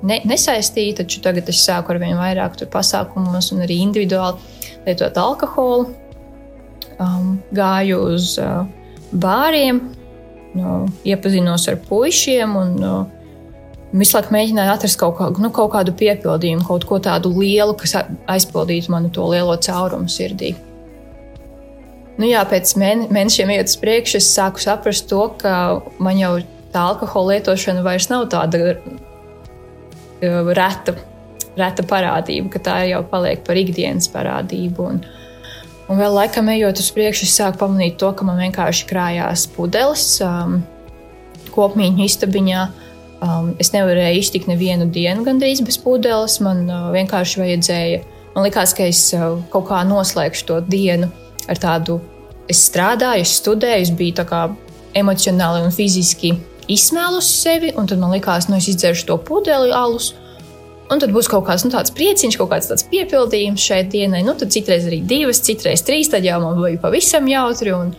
ne, 0.05 0.19
nesaistīta, 0.29 1.03
taču 1.03 1.23
tagad 1.25 1.49
es 1.49 1.63
sāku 1.65 1.95
ar 1.95 2.01
vien 2.03 2.19
vairāk 2.21 2.61
pasākumos 2.73 3.53
un 3.55 3.65
arī 3.65 3.81
individuāli 3.87 4.41
lietot 4.87 5.19
alkoholu. 5.19 5.89
Um, 7.03 7.39
gāju 7.57 7.99
uz 8.13 8.37
uh, 8.39 8.63
bāriem, 9.17 9.81
nu, 10.55 10.75
iepazinos 11.09 11.65
ar 11.73 11.81
puišiem 11.89 12.53
un 12.59 12.75
uh, 12.85 13.01
visu 13.97 14.17
laiku 14.19 14.35
mēģināju 14.37 14.75
atrast 14.75 15.01
kaut, 15.01 15.17
kā, 15.19 15.31
nu, 15.43 15.51
kaut 15.55 15.73
kādu 15.75 15.95
piepildījumu, 15.97 16.67
kaut 16.69 16.85
ko 16.89 17.01
tādu 17.03 17.33
lielu, 17.37 17.75
kas 17.81 17.97
aizpildītu 18.31 18.93
manu 18.93 19.11
to 19.13 19.25
lielo 19.33 19.57
caurumu 19.57 20.13
sirdī. 20.13 20.53
Nu, 22.21 22.27
jā, 22.29 22.43
pēc 22.45 22.75
mēnešiem 22.77 23.55
iet 23.55 23.71
uz 23.71 23.79
priekšu, 23.81 24.19
es 24.21 24.29
sāku 24.35 24.61
saprast 24.61 25.09
to, 25.09 25.23
ka 25.41 25.81
man 26.03 26.19
jau 26.21 26.35
tā 26.73 26.85
alkohola 26.91 27.39
lietošana 27.39 27.85
vairs 27.85 28.09
nav 28.11 28.27
tāda 28.33 28.75
uh, 28.75 30.51
reta, 30.53 30.97
reta 31.57 31.87
parādība, 31.89 32.53
ka 32.53 32.63
tā 32.69 32.77
jau 32.91 33.01
paliek 33.09 33.41
par 33.47 33.61
ikdienas 33.61 34.11
parādību. 34.13 34.91
Un, 34.93 35.01
un 35.89 36.01
vēl 36.01 36.19
laikam 36.19 36.53
ejot 36.53 36.85
uz 36.85 36.93
priekšu, 36.93 37.29
es 37.29 37.39
sāku 37.41 37.63
pamanīt 37.65 37.97
to, 38.01 38.13
ka 38.17 38.29
man 38.29 38.41
vienkārši 38.45 38.89
krājās 38.93 39.47
pudeles 39.57 40.07
um, 40.27 40.61
kopmīņu 41.57 42.09
istabiņā. 42.11 42.69
Um, 43.23 43.53
es 43.63 43.71
nevarēju 43.73 44.21
iztikt 44.21 44.51
nevienu 44.51 44.89
dienu 44.93 45.25
gandrīz 45.25 45.65
bez 45.65 45.81
pudeles. 45.81 46.41
Man 46.45 46.67
uh, 46.69 46.91
vienkārši 46.93 47.41
vajadzēja, 47.41 48.05
man 48.37 48.49
likās, 48.51 48.77
ka 48.77 48.85
es 48.91 49.07
uh, 49.17 49.39
kaut 49.53 49.71
kā 49.73 49.81
noslēgšu 49.89 50.49
to 50.51 50.63
dienu 50.69 51.09
ar 51.51 51.61
tādu, 51.63 52.01
es 52.51 52.63
strādāju, 52.69 53.25
es 53.25 53.37
studēju, 53.41 53.89
es 53.89 53.95
biju 53.97 54.29
emocionāli 54.95 55.65
un 55.65 55.73
fiziski 55.73 56.35
izsmēlusi 56.71 57.39
sevi, 57.43 57.71
un 57.79 57.89
tad 57.89 58.01
man 58.03 58.13
likās, 58.15 58.49
nu, 58.49 58.59
es 58.61 58.69
izdzeršu 58.71 59.09
to 59.09 59.19
pudeli 59.27 59.73
alus. 59.75 60.13
Un 60.93 61.01
tad 61.01 61.13
būs 61.15 61.29
kaut 61.31 61.47
kāds 61.47 61.65
nu, 61.65 61.73
prieciņš, 61.73 62.37
kaut 62.37 62.51
kāds 62.51 62.69
tāds 62.69 62.85
piepildījums 62.91 63.65
šai 63.65 63.81
dienai. 63.89 64.21
Nu, 64.27 64.35
tad 64.37 64.53
citreiz 64.53 64.85
arī 64.89 65.01
divas, 65.09 65.41
citreiz 65.45 65.81
trīs, 65.87 66.11
tad 66.13 66.27
jau 66.27 66.37
man 66.43 66.59
bija 66.61 66.81
pavisam 66.83 67.29
jautri. 67.31 67.73
Un, 67.73 67.95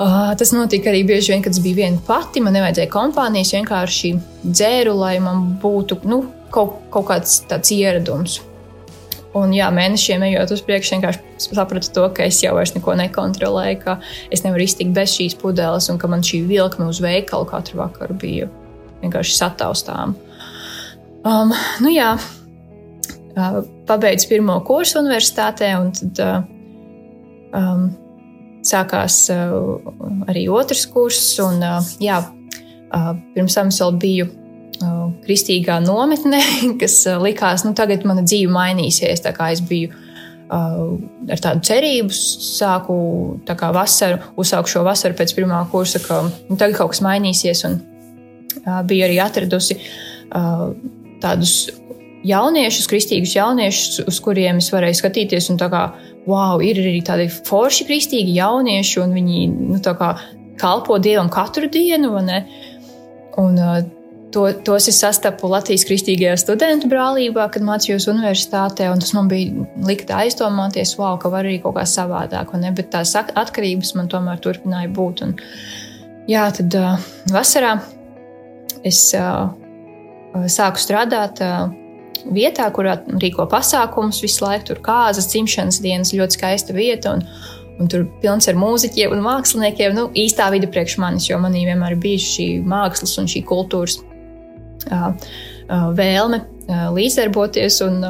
uh, 0.00 0.32
tas 0.38 0.50
notika 0.56 0.90
arī 0.90 1.04
bieži 1.06 1.34
vien, 1.34 1.44
kad 1.44 1.54
es 1.54 1.62
biju 1.62 1.78
viena 1.78 2.02
pati. 2.08 2.42
Man 2.42 2.56
nevajadzēja 2.58 2.90
kompānijas, 2.90 3.54
vienkārši 3.54 4.12
dzēru, 4.42 4.96
lai 5.04 5.14
man 5.22 5.52
būtu 5.62 6.00
nu, 6.10 6.24
kaut, 6.50 6.80
kaut 6.90 7.06
kāds 7.12 7.38
tāds 7.46 7.70
ieradums. 7.76 8.40
Un, 9.36 9.52
jā, 9.52 9.66
mēnešiem 9.74 10.22
ejot 10.30 10.54
uz 10.54 10.62
priekšu, 10.64 10.96
vienkārši 10.96 11.50
sapratu 11.52 11.90
to, 11.92 12.06
ka 12.16 12.24
es 12.24 12.38
jau 12.40 12.54
vairs 12.56 12.72
neko 12.76 12.94
nekontrolēju, 12.96 13.80
ka 13.82 13.98
es 14.32 14.44
nevaru 14.46 14.64
iztikt 14.64 14.94
bez 14.96 15.12
šīs 15.16 15.36
pudeles, 15.40 15.90
un 15.92 16.00
ka 16.00 16.08
man 16.08 16.24
šī 16.24 16.40
vilkme 16.48 16.88
uz 16.88 17.02
veikalu 17.04 17.48
katru 17.50 17.82
vakaru 17.82 18.16
bija 18.22 18.48
vienkārši 19.02 19.36
sataustām. 19.36 20.14
Um, 21.26 21.52
nu, 21.82 21.90
jā, 21.92 22.14
uh, 22.16 23.60
pabeidzu 23.88 24.30
pirmo 24.30 24.60
kursu 24.64 25.02
universitātē, 25.02 25.72
un 25.82 25.92
tad 25.96 26.22
uh, 26.22 26.36
um, 27.60 27.88
sākās 28.66 29.20
uh, 29.34 30.24
arī 30.30 30.46
otrs 30.48 30.86
kurs. 30.92 31.20
Un, 31.44 31.60
uh, 31.60 31.94
jā, 32.02 32.22
uh, 32.22 33.12
pirms 33.34 33.58
tam 33.58 33.74
es 33.74 33.82
vēl 33.82 34.00
biju 34.00 34.30
kristīgā 35.26 35.78
nometnē, 35.84 36.42
kas 36.80 37.02
likās, 37.22 37.66
nu, 37.66 37.74
tagad 37.76 38.06
mana 38.08 38.24
dzīve 38.26 38.52
mainīsies. 38.52 39.24
Es 39.26 39.64
biju 39.68 39.92
ar 40.46 41.40
tādu 41.42 41.64
cerību, 41.66 42.14
sāku 42.14 42.96
tā 43.48 43.56
kā 43.58 43.72
vasaru, 43.74 44.20
uzsāku 44.38 44.70
šo 44.70 44.84
vasaru 44.86 45.16
pēc 45.18 45.34
pirmā 45.34 45.64
kursa, 45.72 45.98
ka 46.04 46.22
nu, 46.28 46.54
tagad 46.54 46.76
kaut 46.78 46.94
kas 46.94 47.02
mainīsies. 47.02 47.64
Un 47.66 47.80
biju 48.86 49.08
arī 49.08 49.18
atradusi 49.22 49.78
tādus 51.22 51.56
jauniešus, 52.26 52.88
kristīgus 52.90 53.34
jauniešus, 53.36 54.04
uz 54.06 54.20
kuriem 54.22 54.60
es 54.62 54.70
varēju 54.74 55.00
skatīties. 55.00 55.50
Un 55.52 55.60
kā, 55.60 55.82
wow, 56.28 56.62
ir 56.62 56.80
arī 56.82 57.02
tādi 57.06 57.28
forši 57.30 57.86
kristīgi 57.88 58.38
jaunieši, 58.38 59.00
un 59.02 59.14
viņi 59.16 59.44
nu, 59.74 59.82
kā, 59.82 60.14
kalpo 60.60 60.98
Dievam 61.02 61.30
katru 61.32 61.70
dienu. 61.72 62.14
Un, 62.20 62.32
To, 64.32 64.52
tos 64.64 64.88
es 64.90 64.98
sastapu 64.98 65.48
Latvijas 65.48 65.84
Kristīgajā 65.86 66.34
studentu 66.40 66.88
brālībā, 66.90 67.46
kad 67.52 67.64
mācījos 67.64 68.08
universitātē. 68.10 68.88
Tas 69.00 69.12
man 69.14 69.30
bija 69.30 69.66
likt 69.86 70.10
aizdomāties, 70.12 70.96
wow, 70.98 71.14
ka 71.22 71.30
var 71.32 71.46
arī 71.46 71.60
kaut 71.62 71.76
kā 71.78 71.86
savādāk. 71.88 72.50
Bet 72.76 72.90
tās 72.94 73.14
atkarības 73.16 73.94
man 73.98 74.10
tomēr 74.12 74.42
turpināja 74.42 74.90
būt. 74.92 75.22
Un, 75.28 75.36
jā, 76.28 76.48
tad 76.58 76.74
uh, 76.74 77.06
vasarā 77.30 77.76
es 78.84 79.08
uh, 79.16 79.46
sāku 80.50 80.82
strādāt. 80.82 81.42
Uh, 81.42 81.70
Vietā, 82.26 82.66
kurā 82.74 82.96
rīko 83.22 83.44
pasākumus 83.46 84.18
visu 84.24 84.42
laiku, 84.42 84.72
tur 84.72 84.80
kāzas, 84.82 85.28
dzimšanas 85.30 85.78
dienas, 85.84 86.10
ļoti 86.16 86.40
skaista 86.40 86.74
vieta. 86.74 87.14
Un, 87.14 87.22
un 87.78 87.90
tur 87.92 88.06
pilns 88.22 88.48
ar 88.50 88.58
mūziķiem 88.58 89.14
un 89.14 89.22
māksliniekiem. 89.22 89.94
Nu, 89.94 90.08
īstā 90.18 90.48
vide 90.54 90.66
priekš 90.72 90.98
manis, 91.02 91.28
jo 91.30 91.38
manī 91.42 91.66
vienmēr 91.68 91.94
bijusi 92.00 92.32
šī 92.32 92.48
mākslas 92.66 93.14
un 93.22 93.30
šī 93.30 93.44
kultūras 93.46 94.00
vēlme 96.00 96.40
līdzdarboties. 96.96 97.80
Un, 97.86 98.00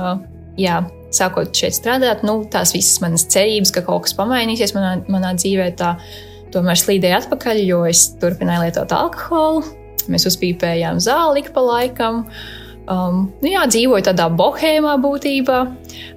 jā, 0.61 0.81
sākot 1.15 1.55
šeit 1.57 1.77
strādāt, 1.77 2.25
nu, 2.27 2.41
tās 2.53 2.75
visas 2.77 3.01
manas 3.03 3.27
cerības, 3.33 3.73
ka 3.75 3.85
kaut 3.87 4.07
kas 4.07 4.17
pamainīsies 4.19 4.75
manā, 4.77 4.97
manā 5.13 5.33
dzīvē, 5.39 5.71
tā 5.79 5.95
tomēr 6.55 6.79
slīdēja 6.81 7.23
atpakaļ, 7.25 7.63
jo 7.67 7.83
es 7.89 8.09
turpināju 8.21 8.67
lietot 8.67 8.95
alkoholu. 8.97 9.65
Mēs 10.13 10.29
uzpīpējām 10.31 11.01
zāli 11.03 11.43
ik 11.43 11.51
pa 11.55 11.65
laikam. 11.65 12.23
Um, 12.87 13.27
nu 13.43 13.51
jā, 13.51 13.65
dzīvoju 13.67 14.07
tādā 14.07 14.29
bohēmā 14.39 14.95
būtībā. 15.03 15.59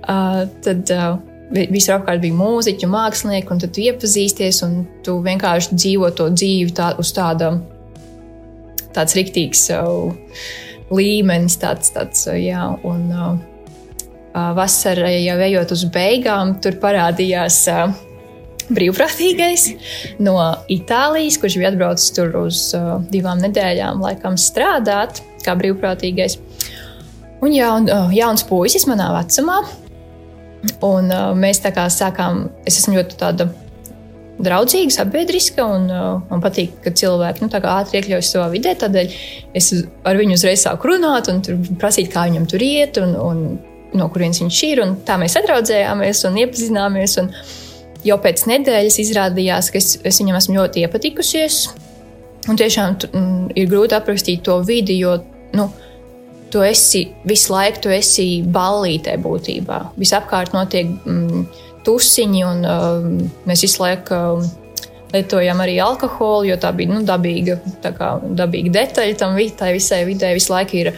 Uh, 0.04 0.44
tad 0.66 0.92
uh, 0.94 1.18
visur 1.50 1.96
apkārt 1.98 2.22
bija 2.22 2.38
mūziķi, 2.38 2.90
mākslinieki, 2.90 3.50
un 3.56 3.64
tu 3.64 3.72
iepazīsties, 3.88 4.62
un 4.68 4.84
tu 5.06 5.18
vienkārši 5.26 5.80
dzīvo 5.80 6.12
to 6.18 6.30
dzīvi 6.36 6.76
tā, 6.78 6.92
uz 7.02 7.14
tāda 7.16 7.56
tāds 8.96 9.16
riktīgs 9.18 9.68
uh, 9.76 10.10
līmenis, 10.94 11.58
tāds, 11.62 11.94
tāds 11.94 12.28
jā, 12.34 12.66
un 12.88 13.10
vasarā 14.34 15.10
jau 15.16 15.40
ejot 15.46 15.74
uz 15.74 15.86
beigām, 15.94 16.56
tur 16.64 16.78
parādījās 16.82 17.64
brīvprātīgais 18.70 19.66
no 20.22 20.36
Itālijas, 20.70 21.40
kurš 21.42 21.58
bija 21.58 21.72
atbraucis 21.74 22.14
tur 22.14 22.36
uz 22.44 22.62
divām 23.10 23.42
nedēļām, 23.42 24.04
laikam 24.06 24.38
strādāt 24.38 25.24
kā 25.46 25.56
brīvprātīgais. 25.58 26.38
Un 27.46 27.56
jaun, 27.56 27.88
jauns 28.14 28.44
puisis 28.46 28.86
manā 28.90 29.10
vecumā. 29.16 29.62
Un 30.84 31.08
mēs 31.40 31.62
tā 31.64 31.72
kā 31.72 31.86
sākām, 31.94 32.50
es 32.68 32.82
esmu 32.82 32.98
ļoti 32.98 33.18
tāda 33.22 33.48
draudzīga, 34.44 34.94
sabiedriska, 34.94 35.66
un 35.66 35.88
uh, 35.92 36.22
man 36.30 36.44
patīk, 36.44 36.78
ka 36.84 36.94
cilvēki 36.96 37.44
nu, 37.44 37.50
ātri 37.60 38.00
iekļaujas 38.00 38.34
savā 38.36 38.48
vidē. 38.54 38.76
Tādēļ 38.80 39.16
es 39.60 39.72
ar 40.08 40.20
viņu 40.20 40.38
uzreiz 40.40 40.64
sāku 40.66 40.94
runāt 40.94 41.32
un 41.32 41.42
prasīt, 41.82 42.12
kā 42.14 42.28
viņam 42.30 42.48
tur 42.50 42.64
iet, 42.64 43.00
un, 43.04 43.16
un 43.20 43.44
no 44.00 44.08
kurienes 44.14 44.42
viņš 44.44 44.62
ir. 44.70 44.84
Tā 45.08 45.18
mēs 45.22 45.36
sadraudzējāmies 45.38 46.24
un 46.30 46.40
iepazināmies. 46.44 47.18
Un 47.24 47.34
jau 48.06 48.20
pēc 48.24 48.46
nedēļas 48.50 49.00
izrādījās, 49.04 49.72
ka 49.74 49.82
es, 49.82 49.94
es 50.08 50.22
viņam 50.22 50.40
esmu 50.40 50.58
ļoti 50.60 50.86
iepatikusies. 50.86 51.62
Un 52.50 52.58
tiešām 52.60 52.96
mm, 53.10 53.52
ir 53.60 53.70
grūti 53.70 53.98
aprakstīt 53.98 54.46
to 54.48 54.60
vidi, 54.66 55.02
jo 55.04 55.18
nu, 55.58 55.68
tu 56.52 56.64
esi 56.66 57.08
visu 57.28 57.54
laiku, 57.54 57.86
tu 57.86 57.94
esi 57.94 58.28
ballītē 58.44 59.18
būtībā. 59.24 59.82
Visapkārt 60.00 60.56
notiek. 60.58 60.94
M, 61.10 61.46
tusiņi, 61.86 62.42
un 62.44 62.66
uh, 62.68 63.06
mēs 63.48 63.64
visu 63.64 63.82
laiku 63.82 64.16
uh, 64.16 64.48
lietojam 65.14 65.62
arī 65.64 65.80
alkoholu, 65.82 66.50
jo 66.52 66.58
tā 66.62 66.72
bija 66.76 66.94
nu, 66.94 67.02
dabīga, 67.08 67.58
tā 67.84 67.94
kā, 67.96 68.14
dabīga 68.22 68.74
detaļa 68.82 69.18
tam 69.20 69.38
tai 69.58 69.74
visai 69.78 70.04
vidē. 70.08 70.34
Visu 70.38 70.54
laiku 70.54 70.78
ir 70.80 70.92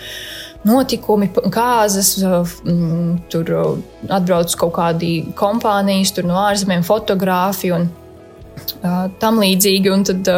notikumi, 0.68 1.30
kāzas, 1.54 2.18
mm, 2.22 3.30
tur 3.32 3.54
atbrauc 4.10 4.58
kaut 4.60 4.76
kādi 4.78 5.14
kompānijas, 5.38 6.14
tur 6.16 6.28
no 6.30 6.38
ārzemēm 6.44 6.84
fotogrāfi. 6.88 7.72
Un, 7.78 7.90
tam 9.22 9.40
līdzīgi, 9.42 9.92
un 9.94 10.04
tad 10.08 10.30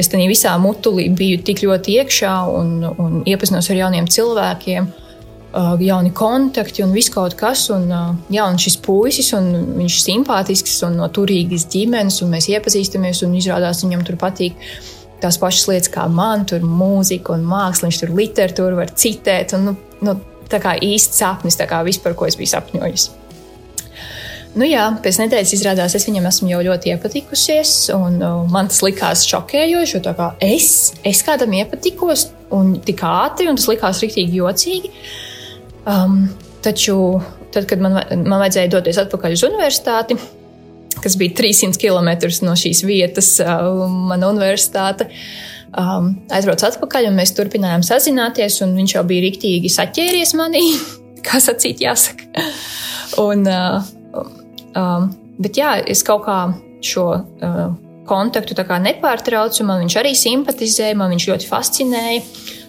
es 0.00 0.10
tam 0.10 0.22
visā 0.30 0.54
mutulī 0.62 1.08
biju 1.16 1.42
tik 1.46 1.64
ļoti 1.66 1.98
iekšā 2.00 2.34
un, 2.54 2.74
un 2.90 3.20
iepazinos 3.28 3.70
ar 3.70 3.80
jauniem 3.84 4.08
cilvēkiem. 4.10 4.90
Jauni 5.82 6.12
kontakti 6.14 6.84
un 6.84 6.92
viss 6.94 7.10
kaut 7.10 7.34
kas. 7.38 7.64
Un, 7.74 7.88
jā, 8.30 8.46
un 8.46 8.58
šis 8.60 8.78
puisis, 8.84 9.32
un 9.34 9.50
viņš 9.80 9.98
ir 9.98 10.04
simpātisks 10.04 10.78
un 10.86 11.00
no 11.00 11.10
turīgas 11.10 11.66
ģimenes, 11.72 12.20
un 12.22 12.30
mēs 12.36 12.50
iepazīstamies, 12.52 13.24
un 13.26 13.36
izrādās 13.40 13.82
viņam 13.84 14.06
tur 14.06 14.20
patīk. 14.20 14.58
Tās 15.20 15.36
pašas 15.36 15.66
lietas 15.68 15.92
kā 15.92 16.06
man, 16.08 16.46
tur 16.48 16.62
mūzika 16.64 17.34
un 17.34 17.42
māksla, 17.44 17.90
viņš 17.90 18.02
tur 18.04 18.14
literatūru 18.16 18.78
var 18.78 18.94
citēt. 18.96 19.56
Un, 19.58 19.68
nu, 19.68 19.76
nu, 20.06 20.16
tā 20.50 20.62
kā 20.62 20.78
īsts 20.80 21.20
sapnis, 21.20 21.58
tā 21.60 21.68
kā 21.70 21.82
vispār, 21.86 22.16
ko 22.16 22.30
es 22.30 22.38
biju 22.40 22.54
sapņojis. 22.54 23.10
Nu 24.50 24.66
jā, 24.66 24.88
pēc 24.98 25.20
nedēļas 25.20 25.52
izrādās, 25.54 25.94
es 25.94 26.08
viņam 26.08 26.24
esmu 26.26 26.48
jau 26.50 26.60
ļoti 26.66 26.90
iepatikusies, 26.90 27.72
un 27.94 28.16
uh, 28.18 28.40
man 28.50 28.66
tas 28.70 28.80
likās 28.82 29.22
šokējoši, 29.30 29.94
jo 29.94 30.00
tā 30.02 30.14
kā 30.18 30.32
es, 30.42 30.90
es 31.06 31.20
kādam 31.26 31.54
iepatikos, 31.54 32.26
un 32.56 32.72
tik 32.82 33.04
ātri, 33.06 33.46
un 33.50 33.60
tas 33.60 33.68
likās 33.70 34.00
riktīgi 34.02 34.40
jocīgi. 34.40 34.90
Um, 35.86 36.24
taču, 36.64 36.96
tad, 37.54 37.68
kad 37.70 37.82
man, 37.84 38.00
man 38.24 38.42
vajadzēja 38.42 38.72
doties 38.74 38.98
atpakaļ 39.04 39.36
uz 39.36 39.44
universitāti, 39.46 40.18
kas 41.00 41.16
bija 41.20 41.36
300 41.38 41.78
km 41.78 42.10
no 42.48 42.56
šīs 42.58 42.82
vietas, 42.88 43.30
uh, 43.44 43.86
mana 44.10 44.32
universitāte, 44.34 45.06
um, 45.78 46.10
aizbraucu 46.26 46.66
atpakaļ, 46.72 47.06
un 47.12 47.22
mēs 47.22 47.36
turpinājām 47.38 47.86
sazināties, 47.86 48.58
viņš 48.66 48.98
jau 48.98 49.06
bija 49.14 49.28
riktīgi 49.28 49.70
saķēries 49.78 50.34
manī, 50.42 50.66
kā 51.26 51.38
sacīt, 51.38 51.86
jāsaka. 51.86 52.50
Un, 53.22 53.46
uh, 53.46 53.94
Um, 54.14 55.10
bet 55.42 55.58
jā, 55.58 55.76
es 55.88 56.02
kaut 56.06 56.24
kā 56.26 56.40
šo 56.84 57.06
uh, 57.20 57.60
kontaktu 58.08 58.56
nepārtraucu. 58.56 59.64
Man 59.66 59.84
viņš 59.84 59.96
arī 60.00 60.14
simpatizēja, 60.18 60.98
man 60.98 61.14
viņš 61.14 61.28
ļoti 61.30 61.50
fascinēja 61.50 62.22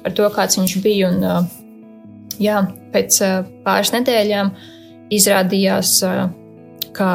ar 0.06 0.16
to, 0.18 0.28
kāds 0.34 0.60
viņš 0.60 0.76
bija. 0.84 1.12
Un, 1.12 1.24
uh, 1.24 2.34
jā, 2.42 2.62
pēc 2.94 3.22
uh, 3.26 3.40
pāris 3.66 3.94
nedēļām 3.96 4.52
izrādījās, 5.12 5.96
uh, 6.08 6.28
ka 6.96 7.10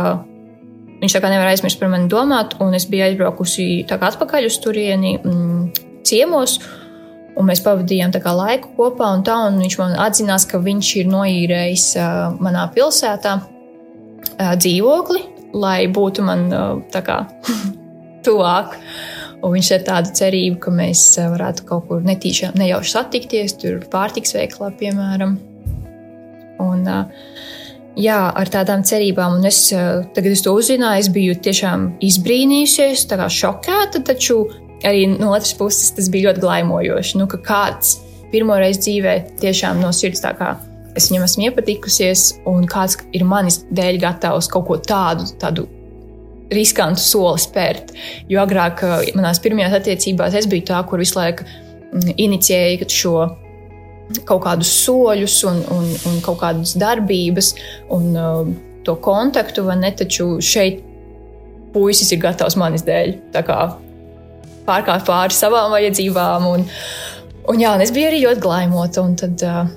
viņš 1.02 1.18
nevar 1.20 1.52
aizmirst 1.52 1.80
par 1.80 1.92
mani 1.92 2.08
domāt, 2.08 2.56
un 2.60 2.74
es 2.74 2.88
biju 2.88 3.10
aizbraukusi 3.10 3.84
atpakaļ 3.90 4.48
uz 4.48 4.58
turieni 4.64 5.18
mm, 5.18 5.66
ciemos. 6.06 6.60
Un 7.36 7.44
mēs 7.44 7.60
pavadījām 7.60 8.14
laiku 8.16 8.70
kopā, 8.78 9.10
un, 9.12 9.20
tā, 9.20 9.34
un 9.50 9.58
viņš 9.60 9.74
man 9.76 9.98
atzinās, 10.00 10.46
ka 10.48 10.56
viņš 10.56 10.92
ir 11.02 11.10
noīrējis 11.12 11.90
uh, 12.00 12.38
manā 12.40 12.62
pilsētā 12.72 13.34
dzīvokli, 14.34 15.22
lai 15.56 15.86
būtu 15.92 16.24
man 16.26 16.48
kā, 16.92 17.20
tuvāk. 18.26 18.78
Un 19.44 19.52
viņš 19.52 19.68
ir 19.76 19.82
tāda 19.86 20.12
cerība, 20.16 20.58
ka 20.64 20.72
mēs 20.74 21.02
varētu 21.20 21.66
kaut 21.68 21.90
kur 21.90 22.04
netīšām, 22.06 22.56
nejauši 22.58 22.94
satikties, 22.94 23.54
tur 23.60 23.82
pārtiks 23.92 24.32
veikalā, 24.34 24.70
piemēram. 24.80 25.36
Un, 26.64 26.86
jā, 28.00 28.16
ar 28.32 28.50
tādām 28.50 28.82
cerībām, 28.88 29.36
un 29.38 29.46
es 29.46 29.60
tagad 30.16 30.32
es 30.32 30.42
to 30.42 30.56
uzzināju, 30.56 31.04
es 31.04 31.10
biju 31.12 31.36
tiešām 31.44 31.90
izbrīnījusies, 32.08 33.04
tā 33.10 33.20
kā 33.20 33.28
šokēta, 33.30 34.02
taču 34.08 34.40
arī 34.86 35.04
no 35.12 35.34
otras 35.34 35.52
puses 35.58 35.92
tas 35.96 36.08
bija 36.12 36.30
ļoti 36.30 36.42
glaimojoši. 36.42 37.20
Nu, 37.20 37.28
ka 37.30 37.40
kāds 37.44 37.98
pirmo 38.32 38.56
reizi 38.58 38.82
dzīvē 38.88 39.18
tiešām 39.42 39.84
no 39.84 39.92
sirds 39.94 40.24
tā 40.24 40.32
kā 40.38 40.56
es 40.96 41.10
viņam 41.10 41.26
esmu 41.26 41.48
iepatikusies, 41.48 42.26
un 42.48 42.66
kāds 42.70 42.98
ir 43.16 43.24
manis 43.28 43.62
dēļ 43.74 44.00
gatavs 44.02 44.48
kaut 44.52 44.66
ko 44.68 44.78
tādu, 44.82 45.28
tādu 45.40 45.66
riskantu 46.52 47.02
soli 47.02 47.42
spērt. 47.42 47.92
Jo 48.30 48.44
agrāk, 48.44 48.82
eh, 48.86 49.12
manās 49.18 49.42
pirmajās 49.42 49.80
attiecībās, 49.80 50.34
es 50.34 50.46
biju 50.46 50.68
tā, 50.70 50.82
kur 50.86 51.02
visu 51.02 51.18
laiku 51.18 51.44
mm, 51.46 52.14
inicijēja 52.16 52.88
šo 52.88 53.16
kaut 54.24 54.44
kādus 54.44 54.70
soļus 54.84 55.40
un, 55.50 55.64
un, 55.74 55.88
un 56.06 56.20
kaut 56.22 56.38
kādas 56.38 56.76
darbības 56.78 57.54
un 57.90 58.12
uh, 58.14 58.44
to 58.86 58.94
kontaktu, 59.02 59.64
vai 59.66 59.74
ne? 59.80 59.90
Taču 59.90 60.36
šeit 60.38 60.84
puisis 61.74 62.12
ir 62.14 62.22
gatavs 62.22 62.54
manis 62.54 62.86
dēļ. 62.86 63.16
Pārkāpt 64.66 65.08
pāri 65.08 65.34
savām 65.34 65.74
vajadzībām. 65.74 66.46
Un, 66.52 66.62
un, 67.50 67.58
jā, 67.58 67.74
un 67.74 67.82
es 67.82 67.90
biju 67.94 68.12
arī 68.12 68.22
ļoti 68.22 68.44
glaimota. 68.46 69.02
Tad, 69.24 69.42
uh, 69.42 69.74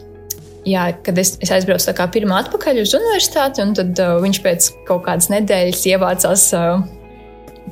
jā, 0.68 0.86
kad 1.06 1.18
es, 1.22 1.36
es 1.44 1.52
aizbraucu 1.56 2.08
pirmā 2.14 2.44
atpakaļ 2.44 2.82
uz 2.84 2.96
universitāti, 2.98 3.64
un 3.64 3.76
tad 3.78 4.00
uh, 4.04 4.18
viņš 4.24 4.40
pēc 4.46 4.72
kaut 4.88 5.06
kādas 5.08 5.30
nedēļas 5.32 5.86
ievācās 5.94 6.48
uh, 6.58 6.82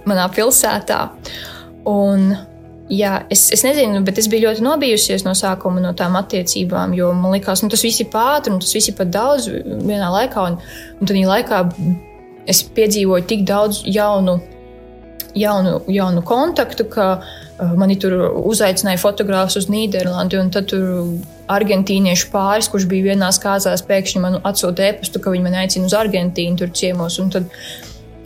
manā 0.07 0.27
pilsētā. 0.33 0.99
Un, 1.87 2.33
jā, 2.91 3.13
es, 3.33 3.47
es 3.55 3.63
nezinu, 3.65 4.03
bet 4.07 4.19
es 4.21 4.29
biju 4.31 4.47
ļoti 4.47 4.65
nobijusies 4.65 5.25
no 5.27 5.35
sākuma 5.37 5.83
no 5.83 5.93
tām 5.97 6.17
attiecībām, 6.19 6.95
jo 6.97 7.13
man 7.15 7.35
liekas, 7.35 7.63
nu, 7.63 7.71
tas 7.71 7.85
viss 7.85 8.03
ir 8.03 8.11
pāri, 8.13 8.51
un 8.51 8.61
tas 8.63 8.75
viss 8.75 8.91
ir 8.91 8.97
pat 8.97 9.11
daudz 9.13 9.49
vienā 9.51 10.11
laikā. 10.13 10.45
Un, 10.51 10.59
un 10.99 11.09
tad 11.09 11.19
laikā 11.31 11.63
es 12.47 12.63
piedzīvoju 12.75 13.27
tik 13.27 13.43
daudz 13.47 13.83
jaunu, 13.87 14.39
jaunu, 15.37 15.81
jaunu 15.91 16.23
kontaktu, 16.25 16.85
ka 16.91 17.07
uh, 17.17 17.73
mani 17.79 17.97
tur 18.01 18.15
uzaicināja 18.47 19.01
fotogrāfus 19.01 19.61
uz 19.61 19.69
Nīderlandi, 19.71 20.39
tad 20.53 20.69
tur 20.71 20.87
argentīniešu 21.51 22.31
pāris, 22.33 22.69
kurš 22.71 22.87
bija 22.91 23.13
vienā 23.13 23.29
kāzās, 23.43 23.85
pēkšņi 23.87 24.23
man 24.23 24.39
atsūta 24.47 24.89
e-pastu, 24.89 25.21
ka 25.23 25.33
viņi 25.33 25.45
man 25.47 25.61
aicina 25.63 25.87
uz 25.87 25.95
Argentīnu, 25.95 26.59
tur 26.59 26.73
ciemos. 26.75 27.19
Tad 27.33 27.47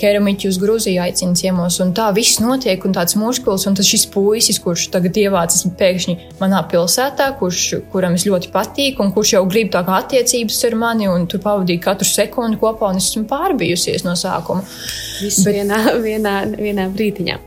keramiķi 0.02 0.50
uz 0.50 0.58
Grūziju 0.62 1.02
aicina 1.04 1.38
ciemos. 1.38 1.78
Un 1.84 1.94
tā 1.98 2.08
viss 2.16 2.42
notiek, 2.42 2.82
un 2.88 2.96
tāds 2.98 3.16
muskulis, 3.20 3.68
un 3.70 3.78
tas 3.78 3.88
šis 3.88 4.08
puisis, 4.12 4.60
kurš 4.64 4.88
tagad 4.94 5.20
ievācas 5.22 5.64
pēkšņi 5.80 6.18
manā 6.42 6.64
pilsētā, 6.72 7.30
kurš, 7.40 7.64
kuram 7.94 8.18
es 8.18 8.26
ļoti 8.28 8.52
patīku, 8.54 9.06
un 9.06 9.14
kurš 9.16 9.36
jau 9.38 9.46
grib 9.52 9.72
tā 9.74 9.84
kā 9.88 10.02
attiecības 10.02 10.60
ar 10.70 10.78
mani, 10.82 11.08
un 11.12 11.30
tur 11.30 11.44
pavadīja 11.46 11.86
katru 11.86 12.10
sekundi 12.10 12.60
kopā, 12.62 12.92
un 12.92 13.02
es 13.02 13.12
esmu 13.12 13.28
pārbijusies 13.30 14.06
no 14.08 14.18
sākuma. 14.20 14.66
Viss 15.22 15.46
Bet... 15.46 15.62
vienā, 15.62 15.82
vienā, 16.02 16.36
vienā 16.58 16.90
brīdiņā. 16.92 17.40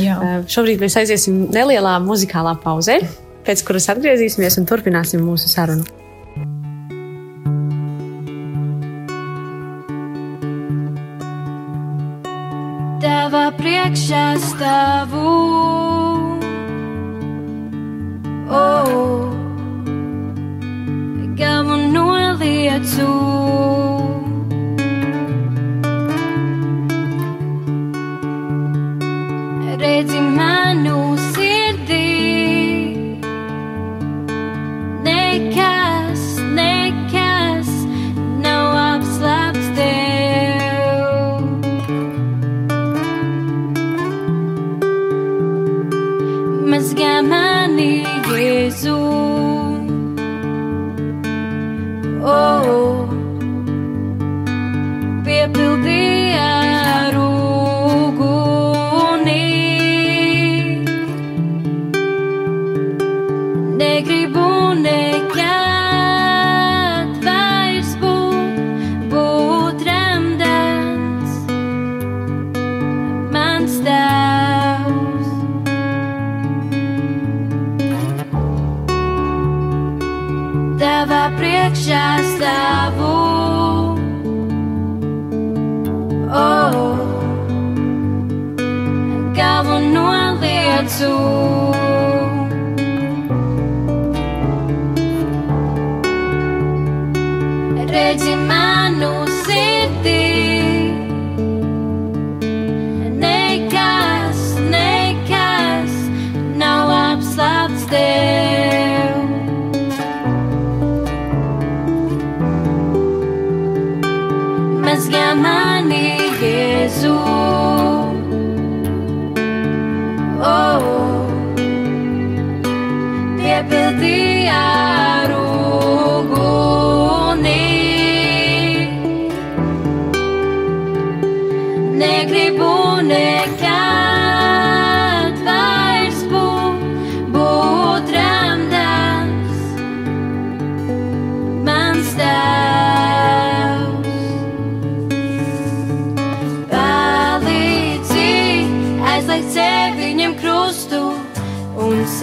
Jā. 0.00 0.16
Uh, 0.16 0.40
šobrīd 0.50 0.82
mēs 0.82 0.98
aiziesim 1.02 1.46
nelielā 1.54 1.98
muzikālā 2.04 2.56
pauzē 2.62 3.00
pēc 3.46 3.62
kuras 3.66 3.90
atgriezīsimies 3.94 4.58
un 4.60 4.66
turpināsim 4.68 5.22
mūsu 5.22 5.50
sarunu. 5.50 6.05
Priekšā 13.86 14.34
stāvu. 14.42 15.30
Oh, 18.50 19.30
gavu 21.38 21.76
noliecu. 21.94 23.45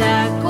exact 0.03 0.42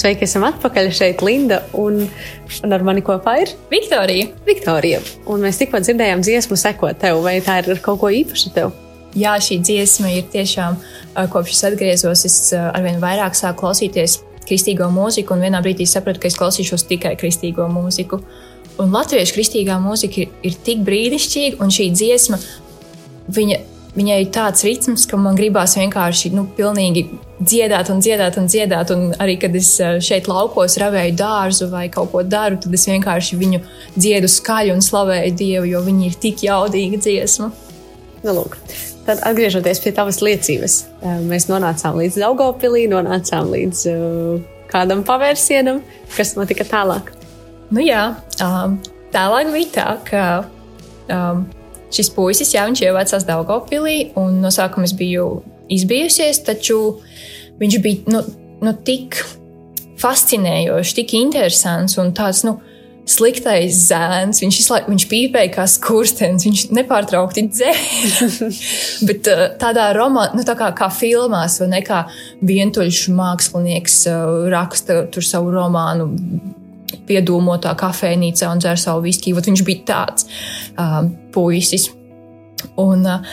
Sveiki, 0.00 0.24
esam 0.24 0.46
atpakaļ 0.48 0.86
šeit, 0.96 1.20
Linda. 1.20 1.58
Un, 1.76 2.06
un 2.64 2.72
ar 2.72 2.84
mani 2.86 3.02
kopā 3.04 3.34
ir 3.42 3.50
Viktorija! 3.68 4.30
Viktorija. 4.46 5.00
Un 5.28 5.42
mēs 5.44 5.58
tikko 5.60 5.82
dzirdējām 5.84 6.22
dziesmu, 6.24 6.56
sekot 6.56 6.96
tev, 7.02 7.20
vai 7.26 7.34
tā 7.44 7.58
ir 7.60 7.82
kaut 7.84 8.00
ko 8.00 8.08
īpašu 8.08 8.52
tev? 8.54 8.72
Jā, 9.18 9.34
šī 9.42 9.58
dziesma 9.66 10.12
ir 10.14 10.24
tiešām, 10.32 10.78
kopš 11.34 11.52
es 11.52 11.62
atgriezos, 11.68 12.24
es 12.24 12.38
arvien 12.54 13.00
vairāk 13.02 13.36
sāku 13.36 13.66
klausīties 13.66 14.20
kristīgo 14.48 14.88
mūziku, 14.94 15.36
un 15.36 15.44
vienā 15.44 15.60
brīdī 15.64 15.84
sapratu, 15.90 16.22
ka 16.22 16.30
es 16.30 16.38
klausīšos 16.38 16.86
tikai 16.88 17.12
kristīgo 17.20 17.68
mūziku. 17.68 18.22
Un 18.80 18.94
latviešu 18.94 19.36
kristīgā 19.36 19.76
mūzika 19.82 20.22
ir, 20.24 20.32
ir 20.46 20.56
tik 20.64 20.80
brīnišķīga, 20.86 21.60
un 21.60 21.74
šī 21.74 21.90
dziesma, 21.92 22.40
viņa, 23.36 23.60
viņai 23.96 24.18
ir 24.22 24.30
tāds 24.34 24.64
ritms, 24.66 25.06
ka 25.10 25.18
man 25.20 25.38
gribās 25.38 25.76
vienkārši 25.78 26.32
nu, 26.34 26.46
pilnīgi 26.56 27.06
dziedāt 27.40 27.90
un 27.92 28.02
dziedāt 28.04 28.36
un 28.40 28.50
dziedāt. 28.50 28.92
Un 28.94 29.14
arī, 29.22 29.36
kad 29.40 29.56
es 29.56 29.72
ā, 29.82 29.96
šeit 30.04 30.28
laukos 30.30 30.78
ravēju 30.80 31.16
dārzu 31.18 31.70
vai 31.72 31.88
kaut 31.92 32.12
ko 32.12 32.22
daru, 32.26 32.60
tad 32.60 32.76
es 32.76 32.86
vienkārši 32.90 33.40
viņu 33.40 33.62
dziedu 33.96 34.30
skaļi 34.30 34.74
un 34.76 34.84
slavēju 34.84 35.34
Dievu, 35.40 35.66
jo 35.72 35.82
viņa 35.86 36.06
ir 36.06 36.20
tik 36.22 36.44
jaudīga 36.46 37.00
dziesma. 37.00 37.50
Nu, 38.20 38.36
lūk. 38.36 38.58
Tad, 39.06 39.22
atgriežoties 39.24 39.80
pie 39.80 39.94
tavas 39.96 40.20
liecības, 40.22 40.74
eh, 41.00 41.20
mēs 41.24 41.48
nonācām 41.48 41.96
līdz 42.02 42.20
Daugopilī, 42.20 42.84
nonācām 42.92 43.48
līdz 43.48 43.86
uh, 43.90 44.42
kādam 44.70 45.02
pavērsienam, 45.08 45.80
kas 46.14 46.36
notika 46.36 46.66
tālāk. 46.68 47.10
Nu, 47.70 47.80
jā, 47.82 48.10
um, 48.44 48.76
tālāk 49.14 49.50
bija 49.54 49.72
tā, 49.74 49.88
ka 50.06 50.24
um, 51.08 51.46
šis 51.94 52.12
puisis, 52.14 52.54
jā, 52.54 52.64
viņš 52.68 52.84
ievācās 52.86 53.26
Daugopilī, 53.28 54.10
un 54.20 54.40
no 54.44 54.52
sākuma 54.54 54.88
es 54.88 54.94
biju 54.96 55.42
izbijusies, 55.70 56.42
taču 56.46 56.80
viņš 57.60 57.78
bija 57.84 58.16
nu, 58.16 58.24
nu, 58.64 58.74
tik 58.86 59.20
fascinējošs, 60.00 60.96
tik 60.96 61.14
interesants 61.18 61.98
un 62.00 62.14
tāds, 62.16 62.44
nu, 62.46 62.58
sliktais 63.10 63.74
zēns. 63.88 64.40
Viņš, 64.42 64.58
laiku- 64.70 64.92
viņš 64.92 65.06
pīpēja 65.10 65.52
kā 65.54 65.66
skurstenis, 65.70 66.46
viņš 66.46 66.64
nepārtraukti 66.76 67.46
dzēra. 67.48 68.48
Bet 69.08 69.30
uh, 69.30 69.44
tādā 69.60 69.90
romānā, 69.96 70.34
nu, 70.38 70.46
tā 70.46 70.54
kā, 70.58 70.70
kā 70.76 70.90
filmās, 70.94 71.58
vai 71.62 71.70
ne 71.74 71.82
kā 71.86 72.04
vientuļš 72.46 73.02
mākslinieks 73.16 74.00
uh, 74.12 74.48
raksta 74.52 75.02
tur 75.12 75.26
savu 75.26 75.52
romānu 75.54 76.10
piedūmotā 77.08 77.72
kafejnīcā 77.78 78.50
un 78.50 78.62
dzer 78.62 78.80
savu 78.80 79.04
viskiju. 79.06 79.38
Vat 79.38 79.48
Viņš 79.50 79.64
bija 79.66 79.86
tāds 79.92 80.28
uh, 80.76 81.02
puisis. 81.34 81.90
Un, 82.80 83.06
uh, 83.08 83.24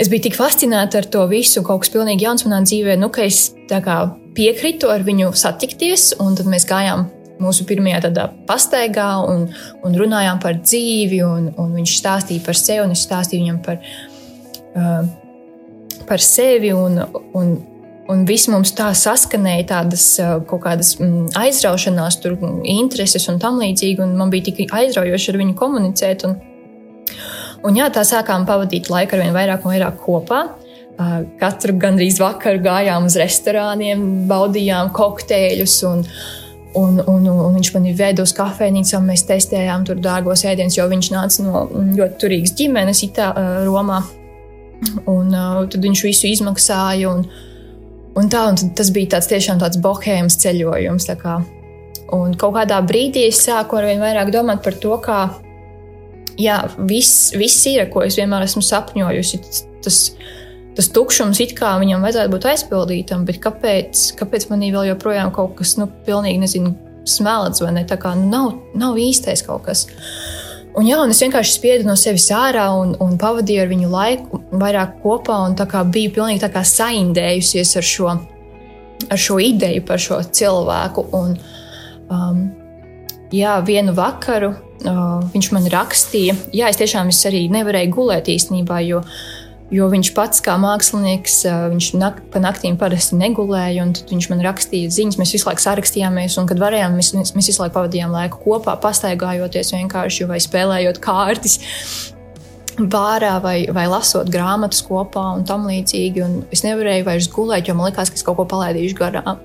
es 0.00 0.10
biju 0.10 0.26
tik 0.26 0.36
fascinēta 0.38 1.02
ar 1.02 1.08
to 1.12 1.24
visu, 1.30 1.62
kaut 1.66 1.84
kas 1.84 1.92
pilnīgi 1.94 2.26
jauns 2.26 2.46
manā 2.46 2.62
dzīvē, 2.66 2.96
nu, 2.98 3.12
ka 3.14 3.26
es 3.28 3.52
kā 3.70 3.98
piekritu 4.36 4.90
ar 4.90 5.04
viņu 5.06 5.32
satikties, 5.38 6.12
un 6.22 6.36
tad 6.38 6.48
mēs 6.50 6.66
gājām 6.68 7.06
mūsu 7.42 7.66
pirmajā 7.68 8.02
tādā 8.06 8.28
pastaigā 8.48 9.08
un, 9.28 9.46
un 9.86 9.98
runājām 9.98 10.40
par 10.42 10.58
dzīvi, 10.60 11.22
un, 11.26 11.50
un 11.58 11.74
viņš 11.78 11.96
stāstīja 11.98 12.44
par 12.46 12.58
sevi, 12.58 12.84
un 12.84 12.94
es 12.94 13.04
stāstīju 13.06 13.44
viņam 13.44 13.60
par, 13.66 13.80
uh, 14.78 16.02
par 16.08 16.24
sevi, 16.24 16.72
un, 16.74 17.02
un, 17.38 17.54
un 18.10 18.24
viss 18.26 18.50
mums 18.50 18.72
tā 18.78 18.88
saskanēja, 18.98 19.68
tādas 19.74 20.06
kaut 20.48 20.64
kādas 20.64 20.96
mm, 20.98 21.34
aizraušanās, 21.38 22.18
tur, 22.22 22.38
mm, 22.38 22.64
intereses 22.74 23.28
un 23.30 23.38
tam 23.42 23.60
līdzīgi, 23.62 24.02
un 24.02 24.16
man 24.18 24.32
bija 24.32 24.50
tik 24.50 24.72
aizraujoši 24.74 25.30
ar 25.34 25.40
viņu 25.44 25.58
komunicēt. 25.58 26.26
Un, 26.28 26.40
Un 27.62 27.78
jā, 27.78 27.86
tā 27.94 28.02
sākām 28.06 28.42
pavadīt 28.46 28.90
laiku 28.90 29.16
ar 29.16 29.22
vien 29.22 29.34
vairāk 29.34 29.62
un 29.62 29.74
vairāk 29.74 29.98
kopā. 30.02 30.42
Katru 31.38 31.76
gandrīz 31.80 32.18
vakaru 32.20 32.62
gājām 32.62 33.06
uz 33.06 33.16
restorāniem, 33.18 34.02
baudījām 34.30 34.90
kokteļus. 34.94 35.76
Un, 35.88 36.02
un, 36.78 36.98
un, 37.06 37.28
un 37.30 37.58
viņš 37.58 37.70
man 37.76 37.86
veda 37.98 38.26
uz 38.26 38.34
kafejnīcu, 38.36 38.96
un 38.98 39.06
mēs 39.12 39.24
testējām 39.30 39.86
tur 39.86 40.02
dārgos 40.02 40.42
ēdienus, 40.48 40.80
jo 40.80 40.88
viņš 40.90 41.12
nāca 41.14 41.46
no 41.46 41.64
ļoti 41.70 42.20
turīgas 42.24 42.56
ģimenes, 42.58 43.04
Itā, 43.06 43.30
Romā. 43.68 44.02
Un, 45.06 45.30
uh, 45.30 45.62
tad 45.70 45.78
viņš 45.86 46.06
visu 46.08 46.26
izmaksāja. 46.32 47.14
Un, 47.14 47.26
un 48.18 48.30
tā, 48.32 48.44
un 48.50 48.74
tas 48.76 48.90
bija 48.94 49.16
tāds 49.16 49.30
tiešām 49.30 49.60
tāds 49.62 49.80
bohēmas 49.82 50.38
ceļojums. 50.42 51.08
tā. 51.08 51.40
Un 52.12 52.34
kaut 52.36 52.54
kādā 52.58 52.82
brīdī 52.84 53.26
es 53.30 53.40
sāku 53.46 53.78
ar 53.78 53.88
vien 53.88 54.02
vairāk 54.02 54.32
domāt 54.34 54.62
par 54.64 54.76
to, 54.76 54.92
kā 55.00 55.20
jā, 56.40 56.58
viss, 56.88 57.32
viss 57.36 57.66
ir, 57.70 57.86
ko 57.92 58.04
es 58.04 58.18
vienmēr 58.20 58.44
esmu 58.46 58.62
sapņojusi. 58.66 59.40
Tas, 59.82 60.00
tas 60.76 60.88
tukšums 60.92 61.40
it 61.44 61.56
kā 61.58 61.74
viņam 61.80 62.04
vajadzētu 62.04 62.34
būt 62.34 62.48
aizpildītam, 62.52 63.24
bet 63.28 63.40
kāpēc, 63.42 64.12
kāpēc 64.20 64.48
manī 64.52 64.72
vēl 64.74 64.92
joprojām 64.92 65.32
kaut 65.34 65.56
kas, 65.60 65.76
nu, 65.80 65.88
pilnīgi 66.06 66.42
nezinu, 66.42 66.74
smelts 67.08 67.62
vai 67.64 67.72
ne? 67.78 67.86
Tā 67.88 67.98
kā 68.00 68.14
nu, 68.18 68.28
nav, 68.30 68.52
nav 68.78 69.00
īstais 69.00 69.44
kaut 69.46 69.66
kas. 69.68 69.86
Un, 70.72 70.86
jā, 70.88 70.96
un 71.04 71.12
es 71.12 71.20
vienkārši 71.20 71.52
spiedu 71.58 71.84
no 71.84 71.94
sevis 72.00 72.30
ārā 72.32 72.64
un, 72.72 72.94
un 73.02 73.18
pavadīju 73.20 73.60
ar 73.60 73.68
viņu 73.68 73.90
laiku 73.92 74.40
vairāk 74.56 74.94
kopā, 75.02 75.42
biju 75.84 76.14
pilnīgi 76.16 76.40
saindējusies 76.70 77.76
ar 77.76 77.88
šo, 77.88 78.14
ar 79.12 79.20
šo 79.20 79.36
ideju 79.42 79.84
par 79.84 80.00
šo 80.00 80.22
cilvēku. 80.24 81.04
Un, 81.18 81.36
um, 82.08 82.40
jā, 83.36 83.58
vienu 83.68 83.92
vakaru 83.96 84.54
uh, 84.54 85.20
viņš 85.34 85.50
man 85.52 85.68
rakstīja, 85.76 86.38
jā, 86.56 86.72
es 86.72 86.80
tiešām 86.80 87.12
es 87.12 87.20
arī 87.28 87.44
nevarēju 87.52 87.92
gulēt 87.92 88.32
īstenībā, 88.32 88.80
jo 88.88 89.02
Jo 89.72 89.86
viņš 89.88 90.10
pats, 90.12 90.42
kā 90.44 90.58
mākslinieks, 90.60 91.38
viņš 91.72 91.86
nak 91.96 92.18
pa 92.32 92.42
naktīm 92.44 92.76
parasti 92.80 93.16
negulēja, 93.16 93.86
un 93.86 93.94
viņš 94.10 94.26
man 94.28 94.42
rakstīja 94.44 94.90
ziņas. 94.92 95.16
Mēs 95.16 95.32
visu 95.32 95.48
laiku 95.48 95.64
sarakstījāmies, 95.64 96.36
un, 96.40 96.48
kad 96.50 96.60
varējām, 96.60 96.98
mēs, 96.98 97.14
mēs, 97.16 97.32
mēs 97.32 97.48
visu 97.48 97.62
laiku 97.62 97.78
pavadījām 97.78 98.12
laiku 98.12 98.42
kopā, 98.44 98.76
pastaigājoties 98.82 99.72
vienkārši 99.72 100.28
vai 100.28 100.42
spēlējot 100.44 101.00
kārtas 101.00 101.56
bārā 102.92 103.38
vai, 103.44 103.56
vai 103.72 103.86
lasot 103.88 104.28
grāmatas 104.32 104.84
kopā 104.84 105.24
un 105.38 105.46
tam 105.48 105.64
līdzīgi. 105.70 106.24
Un 106.24 106.38
es 106.52 106.64
nevarēju 106.66 107.08
vairs 107.08 107.32
gulēt, 107.32 107.68
jo 107.68 107.76
man 107.78 107.90
likās, 107.90 108.12
ka 108.12 108.20
es 108.20 108.26
kaut 108.26 108.38
ko 108.40 108.48
palaidīšu 108.52 108.98
garām. 109.00 109.40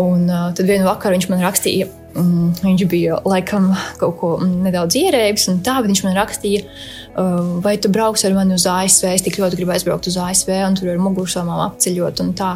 Un 0.00 0.28
uh, 0.30 0.50
tad 0.56 0.68
vienā 0.68 0.86
vakarā 0.86 1.16
viņš 1.16 1.26
man 1.30 1.42
rakstīja, 1.44 1.88
mm, 2.14 2.60
viņš 2.62 2.84
bija 2.90 3.18
laikam 3.28 3.70
kaut 4.00 4.16
ko 4.20 4.30
nedaudz 4.44 4.96
ierēbis, 5.00 5.48
un 5.52 5.60
tā 5.66 5.78
viņš 5.84 6.04
man 6.06 6.16
rakstīja, 6.18 6.62
uh, 6.64 7.58
vai 7.64 7.76
tu 7.82 7.90
brauks 7.92 8.24
ar 8.24 8.36
mani 8.36 8.56
uz 8.56 8.66
ASV. 8.70 9.10
Es 9.14 9.26
tik 9.26 9.40
ļoti 9.42 9.60
gribu 9.60 9.74
aizbraukt 9.74 10.08
uz 10.10 10.18
ASV, 10.20 10.54
un 10.68 10.78
tur 10.78 10.92
ar 10.94 11.02
mugursomām 11.02 11.66
apceļot. 11.68 12.24
Un 12.24 12.32
tā. 12.38 12.54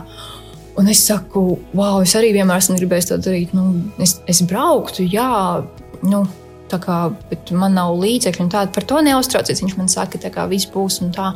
un 0.80 0.88
es 0.90 1.04
saku, 1.07 1.59
wow, 1.74 2.00
es 2.02 2.16
arī 2.18 2.33
vienmēr 2.35 2.62
esmu 2.62 2.78
gribējis 2.80 3.12
to 3.12 3.20
darīt. 3.22 3.52
Nu, 3.54 3.68
es, 4.02 4.18
es 4.30 4.42
brauktu, 4.42 5.07
jā. 5.07 5.62
Nu, 6.04 6.24
kā, 6.74 7.12
bet 7.30 7.52
man 7.54 7.76
nav 7.76 7.94
līdzekļu, 8.00 8.46
un 8.46 8.50
tāda 8.50 8.72
par 8.74 8.87
to 8.88 8.98
neuztraucies. 9.04 9.62
Viņš 9.62 9.76
man 9.78 9.90
saka, 9.92 10.18
ka 10.18 10.48
viss 10.50 10.70
būs 10.72 11.02
un 11.04 11.12
tā. 11.14 11.35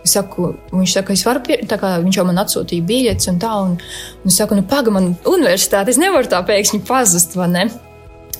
Es 0.00 0.14
saku, 0.16 0.54
viņš 0.72 0.94
saka, 0.96 1.14
es 1.16 1.24
varu, 1.26 1.42
pie, 1.44 1.58
kā, 1.68 1.92
viņš 2.00 2.18
jau 2.20 2.24
man 2.28 2.40
atsūtīja 2.40 2.86
biļetes 2.88 3.30
un 3.32 3.40
tā, 3.42 3.50
un, 3.66 3.76
un 4.22 4.32
es 4.32 4.38
saku, 4.40 4.56
nu, 4.56 4.64
pagaidi, 4.68 4.94
man 4.96 5.10
universitāte, 5.28 5.92
es 5.92 6.00
nevaru 6.00 6.30
tā 6.30 6.40
pēkšņi 6.48 6.82
pazust, 6.88 7.36
vai 7.38 7.50
ne? 7.52 7.66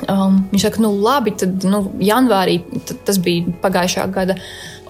Um, 0.09 0.41
viņš 0.53 0.65
saka, 0.65 0.81
nu, 0.81 0.95
labi, 1.05 1.35
tad 1.37 1.67
nu, 1.69 1.83
janvārī, 2.01 2.63
tad, 2.89 3.03
tas 3.11 3.21
bija 3.21 3.53
pagājušā 3.61 4.09
gada 4.15 4.39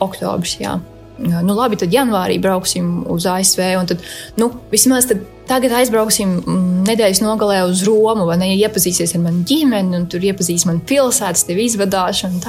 oktobris, 0.03 0.61
jā. 0.63 0.79
Nu, 1.21 1.53
labi, 1.53 1.77
tad 1.81 1.93
janvārī 1.93 2.39
brauksim 2.41 3.03
uz 3.11 3.27
ASV, 3.29 3.65
tad, 3.91 4.07
nu, 4.41 4.53
vismaz 4.71 5.11
tad 5.11 5.27
tagad 5.51 5.75
aizbrauksim 5.81 6.37
mm, 6.39 6.83
nedēļas 6.87 7.23
nogalē 7.25 7.65
uz 7.69 7.83
Romu, 7.87 8.27
vai 8.29 8.39
ne? 8.41 8.53
Iepazīsies 8.55 9.17
ar 9.17 9.25
manu 9.25 9.43
ģimeni, 9.49 9.97
un 9.99 10.07
tur 10.11 10.23
iepazīsies 10.25 10.69
manu 10.69 10.85
pilsētu, 10.87 11.49
tevi 11.49 11.67
izvadāšanu. 11.67 12.43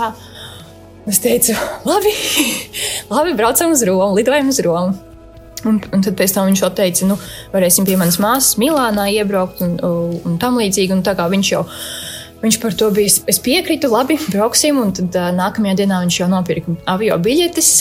Es 1.10 1.18
teicu, 1.22 1.56
labi, 1.88 2.12
labi, 3.10 3.34
braucam 3.38 3.72
uz 3.74 3.82
Romu, 3.88 4.16
lidojam 4.18 4.52
uz 4.52 4.60
Romu. 4.62 4.94
Un, 5.66 5.78
un 5.94 6.02
tad 6.02 6.18
viņš 6.18 6.62
teica, 6.78 7.06
nu, 7.10 7.18
varēsim 7.54 7.86
pie 7.86 7.98
manas 7.98 8.18
māsas 8.22 8.58
Milānā 8.62 9.08
iebraukt 9.14 9.62
un, 9.66 9.78
un, 9.82 10.38
tam 10.42 10.58
līdzīgi. 10.58 10.94
Un 10.96 11.04
tā 11.06 11.14
kā 11.18 11.28
viņš 11.30 11.52
jau 11.54 11.64
viņš 12.42 12.58
par 12.62 12.78
to 12.78 12.90
bija, 12.94 13.14
es 13.30 13.42
piekrītu, 13.42 13.90
labi, 13.94 14.18
brauksim. 14.34 14.80
Un 14.82 14.94
tad 14.98 15.18
nākamajā 15.38 15.82
dienā 15.84 16.04
viņš 16.06 16.22
jau 16.22 16.30
nopirka 16.32 16.78
avio 16.90 17.18
biļetes 17.22 17.74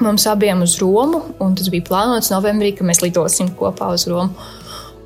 mums 0.00 0.26
abiem 0.26 0.62
uz 0.64 0.78
Romu, 0.80 1.22
tas 1.56 1.68
bija 1.72 1.84
plānots 1.88 2.32
novembrī, 2.32 2.72
ka 2.76 2.86
mēs 2.88 3.02
lidosim 3.04 3.50
kopā 3.56 3.92
uz 3.94 4.06
Romu. 4.08 4.32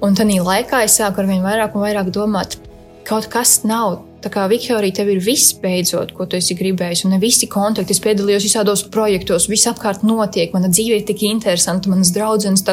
Un 0.05 0.15
tajā 0.15 0.43
laikā 0.45 0.85
es 0.87 0.99
sāku 1.01 1.23
ar 1.23 1.31
vien 1.31 1.43
vairāk 1.43 1.75
un 1.75 1.83
vairāk 1.83 2.11
domāt, 2.15 2.59
kaut 3.07 3.29
kas 3.33 3.63
nav. 3.69 4.01
Tā 4.25 4.31
kā 4.33 4.47
Viktorija, 4.49 4.97
tev 4.97 5.11
ir 5.13 5.21
viss 5.21 5.53
beidzot, 5.61 6.15
ko 6.17 6.25
tu 6.25 6.39
esi 6.39 6.57
gribējis, 6.57 7.05
un 7.05 7.19
visi 7.21 7.49
kontakti. 7.51 7.93
Es 7.93 8.01
piedalījos 8.01 8.47
visādos 8.47 8.85
projektos, 8.93 9.51
viss 9.53 9.69
apkārt 9.69 10.05
notiek, 10.07 10.55
mana 10.57 10.71
dzīve 10.73 11.01
ir 11.01 11.05
tik 11.09 11.27
interesanta, 11.29 11.93
manas 11.93 12.13
draudzenes. 12.15 12.65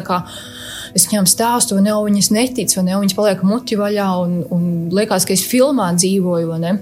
Es 0.96 1.08
viņām 1.08 1.28
stāstu, 1.28 1.78
vai 1.78 1.86
ne, 1.86 1.96
viņas 1.96 2.32
netic, 2.36 2.72
vai 2.76 2.86
ne, 2.88 2.96
viņas 3.00 3.16
paliek 3.16 3.44
muti 3.48 3.78
vaļā, 3.80 4.08
un, 4.24 4.40
un 4.52 4.66
liekas, 4.92 5.28
ka 5.28 5.36
es 5.36 5.44
filmā 5.48 5.92
dzīvoju, 5.96 6.50
vai 6.52 6.60
ne. 6.64 6.74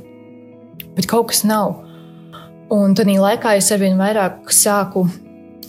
Bet 0.98 1.10
kaut 1.10 1.30
kas 1.30 1.44
nav. 1.46 1.80
Un 2.74 2.94
tad 2.98 3.10
laikā 3.10 3.56
es 3.58 3.70
arvien 3.74 3.98
vairāk 3.98 4.50
sāku 4.54 5.08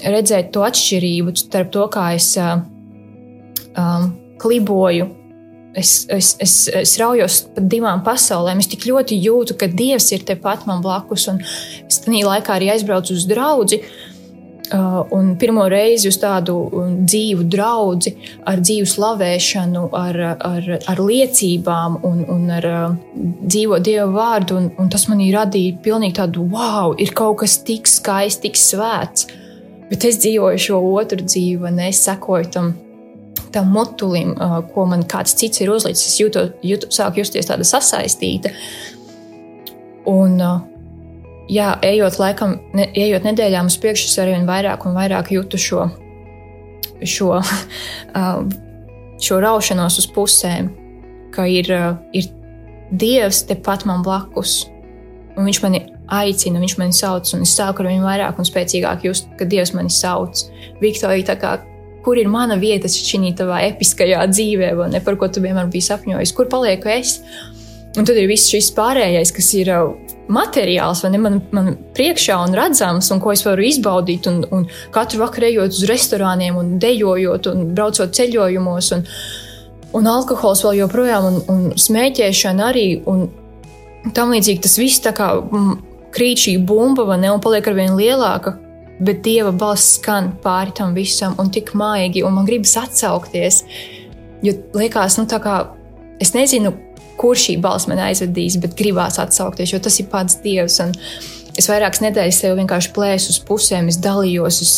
redzēt 0.00 0.52
to 0.52 0.64
atšķirību 0.64 1.36
starp 1.36 1.72
to, 1.72 1.86
kā 1.92 2.10
es 2.16 2.32
uh, 2.40 2.60
um, 3.76 4.12
kliboju. 4.40 5.08
Es, 5.74 6.06
es, 6.10 6.34
es, 6.42 6.54
es 6.74 6.96
raujos 6.98 7.44
pa 7.54 7.62
divām 7.62 8.02
pasaulēm. 8.06 8.58
Es 8.58 8.70
tik 8.70 8.88
ļoti 8.90 9.18
jūtu, 9.22 9.54
ka 9.58 9.68
Dievs 9.70 10.10
ir 10.10 10.24
tepat 10.26 10.66
man 10.66 10.82
blakus. 10.82 11.28
Un 11.30 11.38
es 11.86 12.00
tajā 12.02 12.24
laikā 12.26 12.56
arī 12.56 12.72
aizbraucu 12.74 13.14
uz 13.14 13.26
draugu. 13.30 13.78
Uh, 14.70 15.00
un 15.10 15.32
pirmo 15.34 15.64
reizi 15.66 16.06
uz 16.06 16.14
tādu 16.22 16.52
dzīvu 17.02 17.42
draugu, 17.50 18.12
ar 18.46 18.60
dzīvu 18.62 18.86
slavēšanu, 18.86 19.88
ar, 19.98 20.18
ar, 20.46 20.68
ar 20.92 21.00
liecībām 21.02 21.96
un, 22.06 22.20
un 22.30 22.44
ar 22.54 22.68
uh, 22.70 22.84
dzīvo 23.40 23.80
dievu 23.82 24.12
vārdu. 24.14 24.60
Un, 24.60 24.68
un 24.78 24.92
tas 24.92 25.08
manī 25.10 25.32
radīja 25.34 25.80
pilnīgi 25.82 26.20
tādu 26.20 26.46
wow, 26.52 26.94
ir 27.02 27.10
kaut 27.18 27.40
kas 27.42 27.58
tik 27.66 27.90
skaists, 27.90 28.42
tik 28.44 28.58
svēts. 28.58 29.26
Bet 29.90 30.06
es 30.06 30.20
dzīvoju 30.22 30.62
šo 30.62 30.78
otru 30.92 31.26
dzīvi, 31.26 31.66
un 31.66 31.82
es 31.88 32.04
sekoju 32.06 32.54
tam, 32.54 32.70
tam 33.54 33.70
mutulim, 33.74 34.34
ko 34.74 34.86
man 34.90 35.04
kāds 35.08 35.36
cits 35.38 35.62
ir 35.62 35.72
uzlicis. 35.72 36.06
Es 36.12 36.18
jūtu, 36.20 36.46
jūtu, 36.66 36.90
sāku 36.94 37.22
justies 37.22 37.48
tāda 37.48 37.66
sasaistīta. 37.66 38.52
Un, 40.10 40.38
jā, 41.50 41.70
ejot 41.86 42.18
laikam, 42.20 42.58
ne, 42.76 42.88
ejot 42.96 43.26
nedēļām 43.26 43.70
uz 43.70 43.78
priekšu, 43.80 44.08
es 44.10 44.18
arvien 44.22 44.48
vairāk 44.48 44.86
un 44.88 44.96
vairāk 44.96 45.32
jūtu 45.34 45.60
šo, 45.60 45.86
šo, 47.02 47.32
šo 49.26 49.40
raušanos 49.44 50.00
uz 50.02 50.10
pusēm, 50.14 50.72
ka 51.34 51.46
ir, 51.50 51.70
ir 52.16 52.30
Dievs 52.90 53.44
tepat 53.46 53.84
man 53.86 54.02
blakus. 54.02 54.64
Un 55.38 55.46
viņš 55.46 55.60
mani 55.62 55.84
aicina, 56.10 56.58
viņš 56.58 56.76
mani 56.80 56.96
sauc, 56.96 57.28
un 57.36 57.44
es 57.46 57.52
sāku 57.54 57.84
ar 57.84 57.90
viņu 57.92 58.02
vairāk 58.02 58.40
un 58.40 58.48
spēcīgāk 58.48 59.04
just, 59.06 59.28
ka 59.38 59.46
Dievs 59.46 59.70
mani 59.76 59.92
sauc. 59.94 60.42
Viktorija, 60.82 61.36
kā, 61.38 61.52
kur 62.04 62.18
ir 62.20 62.30
mana 62.32 62.56
vieta 62.60 62.88
šajā 62.90 63.34
tavā 63.38 63.62
episkajā 63.70 64.22
dzīvē, 64.32 64.74
vai 64.78 64.90
ne 64.94 65.00
par 65.04 65.18
ko 65.20 65.28
tu 65.28 65.42
vienmēr 65.44 65.70
biji 65.72 65.88
sapņojis, 65.90 66.34
kur 66.36 66.48
palieku 66.52 66.92
es? 66.92 67.18
Un 67.98 68.06
tad 68.06 68.14
ir 68.20 68.28
viss 68.30 68.50
šis 68.52 68.70
pārējais, 68.76 69.32
kas 69.34 69.48
ir 69.58 69.72
uh, 69.74 69.90
materiāls, 70.30 71.02
vai 71.02 71.10
ne 71.10 71.20
man, 71.22 71.40
man 71.54 71.72
priekšā 71.96 72.36
un 72.44 72.54
redzams, 72.54 73.10
un 73.10 73.20
ko 73.22 73.32
es 73.34 73.42
varu 73.46 73.64
izbaudīt. 73.66 74.28
Un, 74.30 74.44
un 74.54 74.66
katru 74.94 75.24
vakaru 75.24 75.48
ejot 75.50 75.74
uz 75.74 75.84
restorāniem, 75.90 76.58
un 76.60 76.76
dejojot, 76.82 77.50
un 77.50 77.72
braucot 77.74 78.14
ceļojumos, 78.14 78.92
un, 78.96 79.04
un 79.98 80.10
alkohols 80.14 80.62
vēl 80.66 80.84
joprojām, 80.84 81.28
un, 81.32 81.40
un 81.50 81.68
smēķēšana 81.88 82.70
arī. 82.70 82.88
Un, 83.10 83.28
Tam 84.16 84.30
līdzīgi 84.32 84.62
tas 84.64 84.78
viss 84.80 85.02
tā 85.04 85.10
kā 85.12 85.26
mm, 85.36 85.74
krīt 86.16 86.46
šī 86.46 86.54
bumba, 86.64 87.04
ne, 87.20 87.28
un 87.34 87.42
paliek 87.44 87.66
ar 87.68 87.74
vien 87.76 87.98
lielāka. 87.98 88.54
Bet 89.00 89.22
dieva 89.24 89.52
balss 89.56 89.96
skan 89.96 90.34
pāri 90.42 90.74
tam 90.76 90.94
visam, 90.96 91.34
un 91.40 91.48
tik 91.52 91.72
maigi, 91.78 92.24
un 92.26 92.36
man 92.36 92.48
gribas 92.48 92.76
atsaukties. 92.76 93.62
Jo 94.44 94.56
liekas, 94.76 95.16
nu, 95.20 95.26
kā 95.30 95.56
es 96.20 96.34
nezinu, 96.36 96.74
kur 97.20 97.36
šī 97.36 97.58
balss 97.60 97.88
man 97.88 98.00
aizvedīs, 98.04 98.58
bet 98.60 98.76
gribās 98.78 99.18
atsaukties, 99.20 99.74
jo 99.74 99.80
tas 99.82 99.98
ir 100.00 100.08
pats 100.12 100.38
dievs. 100.44 100.78
Un 100.84 100.94
es 101.60 101.68
vairākas 101.68 102.04
nedēļas 102.04 102.40
sev 102.44 102.56
vienkārši 102.60 102.94
plēsu 102.96 103.34
uz 103.34 103.40
pusēm, 103.48 103.90
es 103.92 104.00
dalījos, 104.00 104.62
es, 104.64 104.74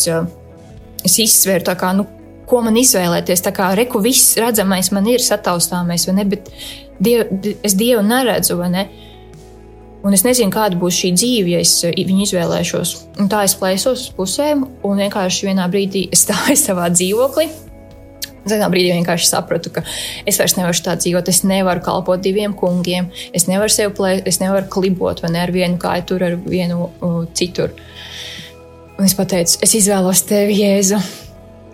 es 1.06 1.18
izsvēru 1.26 1.66
tā 1.70 1.76
kā, 1.78 1.92
nu, 1.98 2.06
ko 2.50 2.62
man 2.66 2.76
izvēlēties. 2.78 3.44
Tā 3.46 3.54
kā 3.54 3.70
reku 3.78 4.02
viss 4.02 4.37
redzamais 4.40 4.90
man 4.94 5.06
ir 5.11 5.22
sataustāmais, 5.24 6.06
vai 6.08 6.18
ne? 6.18 6.26
Bet 6.35 6.50
diev, 7.02 7.30
es 7.64 7.76
dievu 7.78 8.02
neredzu, 8.06 8.58
vai 8.61 8.70
ne? 8.74 8.87
Un 10.02 10.16
es 10.16 10.24
nezinu, 10.26 10.50
kāda 10.50 10.78
būs 10.78 10.96
šī 10.98 11.12
dzīve, 11.14 11.52
ja 11.54 11.60
es 11.62 11.76
eh, 11.86 11.94
viņu 11.94 12.26
izvēlēšos. 12.26 12.94
Un 13.22 13.28
tā 13.30 13.44
es 13.46 13.54
plēsos 13.58 14.08
uz 14.08 14.14
pusēm, 14.16 14.64
un 14.82 15.02
vienkārši 15.04 15.50
vienā 15.50 15.68
brīdī 15.70 16.08
es 16.14 16.22
stāju 16.26 16.58
savā 16.58 16.88
dzīvoklī. 16.94 17.46
Zinā 18.50 18.66
brīdī 18.72 18.90
vienkārši 18.96 19.28
sapratu, 19.30 19.70
ka 19.70 19.84
es 20.26 20.40
vairs 20.40 20.56
nevaru 20.58 20.82
tā 20.82 20.96
dzīvot. 20.98 21.30
Es 21.30 21.44
nevaru 21.46 21.84
kalpot 21.86 22.22
diviem 22.24 22.56
kungiem, 22.58 23.12
es 23.30 23.46
nevaru 23.46 23.70
sev 23.70 23.94
plēst, 23.94 24.26
es 24.26 24.40
nevaru 24.42 24.66
klibot 24.72 25.22
ne 25.30 25.44
ar 25.44 25.54
vienu 25.54 25.78
kāju 25.78 26.08
tur, 26.10 26.26
ar 26.26 26.38
vienu 26.42 26.88
uh, 26.90 27.20
citur. 27.38 27.70
Un 28.98 29.06
es 29.06 29.14
pateicu, 29.14 29.60
es 29.62 29.78
izvēlos 29.78 30.26
tevi, 30.26 30.58
Jēzu. 30.64 30.98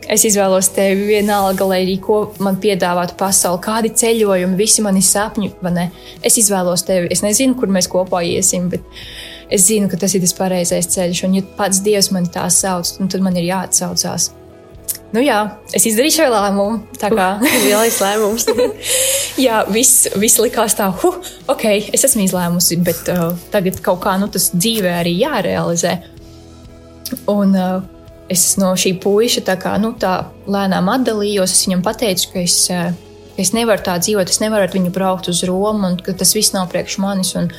Es 0.09 0.25
izvēlos 0.25 0.71
tevi 0.73 1.05
vienalga, 1.11 1.67
lai 1.69 1.83
arī 1.83 1.99
ko 2.01 2.23
man 2.41 2.57
piedāvātu 2.63 3.13
pasauli, 3.21 3.61
kādi 3.65 3.91
ceļojumi, 3.93 4.57
visi 4.57 4.85
mani 4.85 5.03
sapņi. 5.05 5.51
Es 6.25 6.39
izvēlos 6.41 6.87
tevi. 6.89 7.11
Es 7.13 7.21
nezinu, 7.25 7.59
kur 7.61 7.69
mēs 7.69 7.91
kopā 7.93 8.23
iesim, 8.25 8.71
bet 8.73 8.85
es 9.53 9.67
zinu, 9.69 9.91
ka 9.93 10.01
tas 10.01 10.15
ir 10.17 10.25
tas 10.25 10.33
pareizais 10.39 10.89
ceļš. 10.95 11.25
Un, 11.29 11.37
ja 11.37 11.45
pats 11.59 11.83
Dievs 11.85 12.09
man 12.17 12.29
tā 12.33 12.47
sauc, 12.49 12.95
nu, 13.03 13.09
tad 13.13 13.25
man 13.25 13.37
ir 13.37 13.51
jāatsaucās. 13.51 14.31
Nu, 15.13 15.21
jā, 15.25 15.37
es 15.77 15.85
izdarīju 15.89 16.17
šo 16.17 16.31
lēmumu. 16.33 16.81
Tā 17.01 17.13
kā 17.13 17.29
lielais 17.67 18.01
lēmums. 18.01 18.49
jā, 19.47 19.61
viss, 19.73 20.09
viss 20.17 20.41
likās 20.41 20.77
tā, 20.77 20.89
huh, 21.03 21.21
ok, 21.53 21.69
es 21.93 22.09
esmu 22.09 22.25
izlēmusi, 22.25 22.81
bet 22.85 23.13
uh, 23.13 23.37
tagad 23.53 23.81
kaut 23.85 24.01
kā 24.05 24.17
nu, 24.21 24.33
tas 24.33 24.51
dzīvē 24.57 24.99
arī 25.03 25.19
jārealizē. 25.21 25.95
Un, 27.29 27.53
uh, 27.57 27.98
es 28.33 28.45
no 28.61 28.73
šī 28.79 28.95
puika 29.03 29.43
tā 29.45 29.57
kā, 29.61 29.75
nu, 29.81 29.95
tā 29.99 30.29
lēnām 30.51 30.91
atdalījos. 30.93 31.55
Es 31.55 31.67
viņam 31.67 31.85
pateicu, 31.87 32.33
ka 32.35 32.43
es, 32.45 32.59
eh, 32.71 32.93
es 33.41 33.55
nevaru 33.57 33.83
tā 33.85 33.97
dzīvot, 34.03 34.29
es 34.29 34.43
nevaru 34.45 34.69
ar 34.69 34.75
viņu 34.75 34.93
braukt 34.95 35.29
uz 35.29 35.43
Romu, 35.49 35.87
un 35.87 35.97
ka 35.97 36.13
tas 36.13 36.35
viss 36.37 36.53
nav 36.53 36.69
priekš 36.73 36.99
manis. 36.99 37.35
Un, 37.37 37.51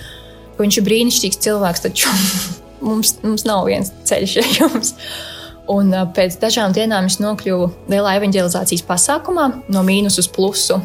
viņš 0.60 0.78
ir 0.78 0.88
brīnišķīgs 0.88 1.42
cilvēks, 1.46 1.84
taču 1.88 2.14
mums, 2.88 3.18
mums 3.24 3.46
nav 3.46 3.66
viens 3.66 3.92
ceļš 4.06 4.38
ar 4.38 4.54
jums. 4.60 4.96
Un 5.70 5.92
uh, 5.94 6.08
pēc 6.10 6.40
dažām 6.42 6.74
dienām 6.74 7.06
es 7.06 7.20
nokļuvu 7.22 7.70
lielā 7.92 8.16
evanģelizācijas 8.18 8.86
pasākumā, 8.88 9.52
no 9.70 9.84
mīnus 9.86 10.18
uz 10.18 10.28
plusu. 10.28 10.80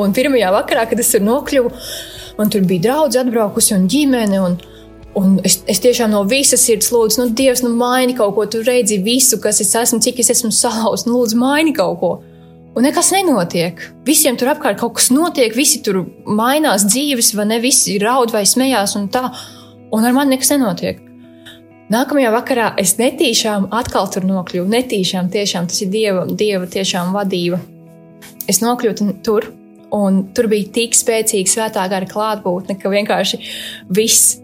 Un 0.00 0.12
pirmajā 0.12 0.50
vakarā, 0.52 0.84
kad 0.90 1.00
es 1.00 1.12
tur 1.14 1.22
nokļuvu, 1.24 1.70
man 2.38 2.50
tur 2.52 2.66
bija 2.68 2.88
draugi 2.88 3.20
atbraukusi 3.20 3.76
un 3.76 3.88
ģimene. 3.88 4.40
Un, 4.44 4.58
un 5.18 5.38
es, 5.46 5.60
es 5.70 5.80
tiešām 5.82 6.12
no 6.12 6.22
visas 6.28 6.64
sirds 6.66 6.90
lūdzu, 6.94 7.20
nu, 7.20 7.32
Dievs, 7.36 7.62
nu, 7.64 7.72
maini 7.78 8.16
kaut 8.18 8.34
ko, 8.36 8.46
tu 8.50 8.62
redzi 8.66 9.00
visu, 9.04 9.38
kas 9.42 9.60
es 9.62 9.74
esmu, 9.78 10.00
cik 10.04 10.22
es 10.24 10.32
esmu 10.34 10.50
salauzts, 10.54 11.06
nu, 11.08 11.16
lūdzu, 11.18 11.38
maini 11.40 11.74
kaut 11.76 11.98
ko. 12.02 12.12
Un 12.74 12.82
nekas 12.82 13.12
nenotiek. 13.14 13.78
Visiem 14.06 14.34
tur 14.38 14.50
apkārt 14.50 14.80
kaut 14.80 14.96
kas 14.98 15.12
notiek, 15.14 15.54
visi 15.54 15.78
tur 15.86 16.00
mainās 16.26 16.88
dzīves, 16.88 17.30
vai 17.38 17.46
ne? 17.46 17.60
Visi 17.62 18.00
raud 18.02 18.34
vai 18.34 18.42
smējās 18.50 18.96
un 18.98 19.06
tā. 19.14 19.28
Un 19.94 20.02
ar 20.02 20.16
mani 20.16 20.34
nekas 20.34 20.50
nenotiek. 20.50 20.98
Nākamajā 21.94 22.32
vakarā 22.34 22.68
es 22.80 22.96
netīšām 22.98 23.68
atkal 23.78 24.08
tur 24.10 24.26
nokļuvu. 24.26 24.66
Netīšām 24.72 25.30
tiešām 25.30 25.68
tas 25.70 25.84
ir 25.84 25.92
dieva, 25.92 26.24
dieva 26.26 26.66
tiešām 26.66 27.14
vadība. 27.14 27.60
Es 28.50 28.58
nokļuvu 28.64 29.20
tur, 29.22 29.52
un 29.94 30.24
tur 30.34 30.50
bija 30.50 30.72
tik 30.74 30.98
spēcīga 30.98 31.52
svētā 31.52 31.84
gara 31.92 32.08
klātbūtne, 32.10 32.74
ka 32.80 32.90
vienkārši 32.90 33.38
viss 33.94 34.40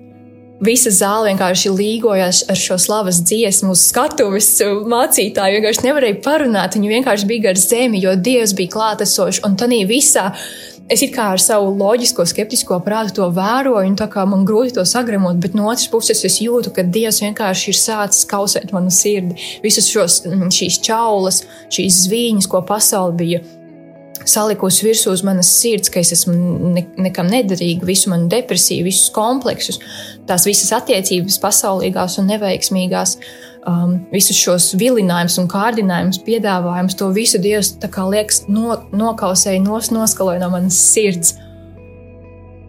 Visa 0.61 0.91
zāle 0.93 1.31
vienkārši 1.31 1.71
līgojas 1.73 2.43
ar 2.53 2.59
šo 2.61 2.77
slavas 2.77 3.23
dziesmu, 3.25 3.73
uz 3.73 3.87
skatuves 3.89 4.49
mācītāju. 4.61 5.57
Vienkārši 5.57 5.87
nevarēja 5.87 6.19
parunāt, 6.21 6.77
viņi 6.77 6.91
vienkārši 6.99 7.29
bija 7.31 7.47
gar 7.47 7.61
zemi, 7.61 8.03
jo 8.03 8.13
Dievs 8.13 8.53
bija 8.59 8.75
klātesošs. 8.75 9.41
Un 9.49 9.57
tādā 9.57 9.79
visā 9.89 10.27
es 10.93 11.01
kā 11.15 11.31
ar 11.33 11.41
savu 11.41 11.71
loģisko, 11.81 12.27
skeptisko 12.29 12.77
prātu 12.85 13.17
to 13.23 13.29
vēroju, 13.33 13.87
un 13.89 13.97
tā 13.97 14.11
kā 14.13 14.27
man 14.29 14.45
grūti 14.45 14.77
to 14.77 14.85
sagremot, 14.85 15.39
bet 15.41 15.57
no 15.57 15.71
otras 15.71 15.89
puses 15.89 16.21
es 16.29 16.37
jūtu, 16.45 16.75
ka 16.77 16.85
Dievs 16.85 17.23
vienkārši 17.25 17.73
ir 17.73 17.79
sācis 17.81 18.29
kausēt 18.29 18.75
manu 18.77 18.93
sirdi. 18.93 19.39
Visas 19.65 19.89
šos, 19.89 20.21
šīs 20.29 20.77
čaulas, 20.85 21.41
šīs 21.73 22.05
zvīņas, 22.05 22.51
ko 22.53 22.61
pasaule 22.69 23.17
bija 23.17 23.41
salikusi 24.29 24.87
virsū 24.87 25.13
uz 25.15 25.23
manas 25.27 25.51
sirds, 25.61 25.91
ka 25.93 26.01
es 26.03 26.13
esmu 26.15 26.35
ne, 26.75 26.85
nekam 27.01 27.29
nederīga, 27.31 27.87
visu 27.89 28.11
manu 28.13 28.29
depresiju, 28.33 28.87
visus 28.87 29.11
kompleksus, 29.15 29.81
tās 30.29 30.47
visas 30.49 30.73
attiecības, 30.77 31.39
pasaulīgās 31.43 32.19
un 32.21 32.31
neveiksmīgās, 32.33 33.17
um, 33.69 33.99
visus 34.13 34.39
šos 34.41 34.73
vilinājumus 34.81 35.39
un 35.43 35.51
kārdinājumus, 35.51 36.23
piedāvājumus, 36.27 36.99
to 36.99 37.11
visu 37.17 37.41
Dievs 37.43 37.75
liekas 37.81 38.45
no, 38.49 38.81
nokausēja, 38.93 39.63
nos, 39.65 39.93
noskaloja 39.95 40.43
no 40.43 40.51
manas 40.57 40.81
sirds. 40.91 41.37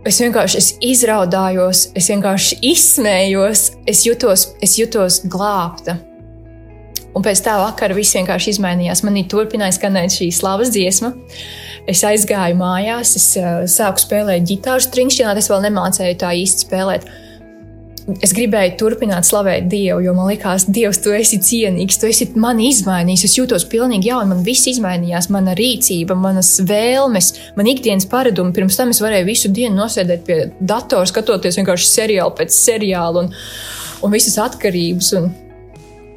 Es 0.07 0.17
vienkārši 0.17 0.57
es 0.57 0.69
izraudājos, 0.81 1.91
es 1.93 2.07
vienkārši 2.09 2.57
izsmējos, 2.71 3.67
es 3.85 4.01
jutos, 4.07 4.47
es 4.65 4.79
jutos 4.79 5.21
glābta. 5.29 5.99
Un 7.11 7.25
pēc 7.25 7.41
tā 7.43 7.57
vakara 7.59 7.95
viss 7.97 8.15
vienkārši 8.15 8.55
izmainījās. 8.55 9.03
Manī 9.03 9.25
turpināja 9.31 9.75
skanēt 9.75 10.15
šī 10.15 10.29
slavas 10.35 10.71
dziesma. 10.71 11.11
Es 11.89 12.03
aizgāju 12.07 12.55
mājās, 12.59 13.15
es 13.17 13.25
uh, 13.41 13.65
sāku 13.69 14.03
spēlēt 14.03 14.45
ģitāru 14.47 14.83
stringšķināt, 14.85 15.41
es 15.41 15.49
vēl 15.51 15.65
nemācēju 15.65 16.19
tā 16.21 16.31
īsti 16.37 16.67
spēlēt. 16.67 17.09
Es 18.25 18.33
gribēju 18.33 18.73
turpināt 18.79 19.27
slavēt 19.27 19.67
Dievu, 19.69 20.01
jo 20.03 20.13
man 20.17 20.31
liekas, 20.31 20.65
Dievs, 20.73 20.99
tu 21.03 21.13
esi 21.13 21.37
cienīgs, 21.45 21.99
tu 22.01 22.09
esi 22.09 22.25
mani 22.33 22.71
izmainījis. 22.71 23.25
Es 23.27 23.35
jūtos 23.37 23.67
pilnīgi 23.69 24.09
jauni, 24.09 24.31
man 24.33 24.41
viss 24.45 24.69
izmainījās, 24.71 25.29
mana 25.33 25.53
rīcība, 25.57 26.17
manas 26.17 26.55
vēlmes, 26.67 27.31
man 27.57 27.69
ikdienas 27.69 28.09
paradumi. 28.09 28.55
Pirms 28.57 28.79
tam 28.79 28.93
es 28.93 29.03
varēju 29.03 29.29
visu 29.29 29.53
dienu 29.53 29.77
nosēdēt 29.83 30.25
pie 30.27 30.39
datora, 30.59 31.05
skatoties 31.09 31.61
vienkārši 31.61 31.91
seriālu 31.91 32.35
pēc 32.41 32.57
seriāla 32.57 33.25
un, 33.25 33.31
un 34.01 34.17
visas 34.17 34.39
atkarības. 34.49 35.13
Un, 35.21 35.31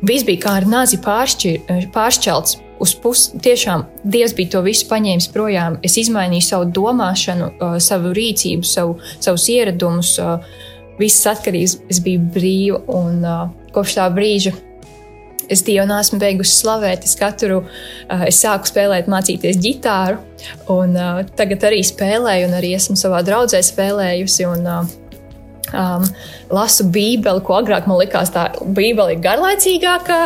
Viss 0.05 0.27
bija 0.27 0.43
kā 0.43 0.59
ar 0.61 0.69
nāzi 0.69 1.01
pāršķir, 1.05 1.89
pāršķelts. 1.95 2.61
Uz 2.83 2.93
pusi 3.01 3.39
tiešām 3.41 3.85
Dievs 4.03 4.35
bija 4.37 4.57
to 4.57 4.61
visu 4.67 4.89
paņēmis 4.91 5.31
projām. 5.33 5.79
Es 5.87 5.95
izmainīju 6.01 6.45
savu 6.45 6.69
domāšanu, 6.75 7.53
savu 7.81 8.13
rīcību, 8.17 8.67
savu, 8.69 8.99
savus 9.23 9.47
ieradumus, 9.55 10.17
visas 10.99 11.31
atkarības. 11.33 11.79
Es 11.89 12.03
biju 12.05 12.27
brīva 12.35 12.83
un 12.99 13.25
kopš 13.73 13.99
tā 14.01 14.11
brīža 14.13 14.53
es 15.49 15.63
Dievu 15.65 15.87
nesmu 15.89 16.19
beigusi 16.21 16.57
slavēt. 16.59 17.05
Es 17.07 17.17
katru 17.19 17.63
es 18.27 18.41
sāku 18.43 18.71
spēlēt, 18.71 19.11
mācīties 19.11 19.61
ģitāru, 19.63 20.21
un 20.73 20.97
tagad 21.39 21.67
arī 21.69 21.83
spēlēju, 21.87 22.49
un 22.49 22.59
arī 22.59 22.75
esmu 22.79 22.97
savā 23.01 23.23
draudzē 23.27 23.63
spēlējusi. 23.65 24.49
Un, 24.51 24.69
um, 25.75 26.05
lasu 26.55 26.87
Bībeli, 26.95 27.43
ko 27.45 27.59
agrāk 27.59 27.89
man 27.91 28.01
likās, 28.01 28.33
tā 28.35 28.49
Bībele 28.63 29.17
ir 29.17 29.23
garlaicīgākā 29.25 30.21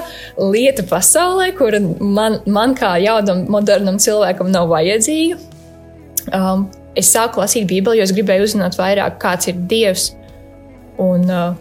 lieta 0.52 0.84
pasaulē, 0.88 1.50
kura 1.58 1.80
man, 2.00 2.40
man 2.46 2.76
kā 2.78 2.96
jaunam, 3.02 3.46
modernam 3.52 4.00
cilvēkam 4.02 4.52
nav 4.54 4.68
vajadzīga. 4.72 5.38
Um, 6.34 6.68
es 6.98 7.11
sāku 7.14 7.42
lasīt 7.42 7.68
Bībeli, 7.70 8.00
jo 8.00 8.08
es 8.08 8.12
gribēju 8.16 8.48
uzzināt 8.48 8.76
vairāk, 8.78 9.18
kāds 9.22 9.50
ir 9.50 9.58
Dievs 9.70 10.11
un, 10.98 11.24
uh, 11.30 11.54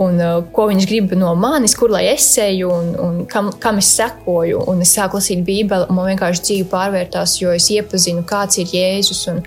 un 0.00 0.18
uh, 0.22 0.40
ko 0.54 0.66
viņš 0.70 0.88
grib 0.90 1.14
no 1.18 1.34
manis, 1.38 1.76
kur 1.78 1.92
lai 1.92 2.06
es 2.14 2.26
eju 2.40 2.72
un, 2.72 2.90
un 3.04 3.22
kam, 3.30 3.52
kam 3.62 3.78
es 3.82 3.92
sekoju. 3.94 4.64
Un 4.70 4.82
es 4.84 4.96
sāku 4.96 5.20
lasīt 5.20 5.44
Bībeli, 5.46 5.88
un 5.88 5.98
man 5.98 6.10
vienkārši 6.12 6.46
dzīve 6.48 6.68
pārvērtās, 6.72 7.38
jo 7.42 7.54
es 7.54 7.70
iepazinu, 7.74 8.24
kāds 8.28 8.58
ir 8.62 8.74
Jēzus. 8.74 9.24
Un, 9.32 9.42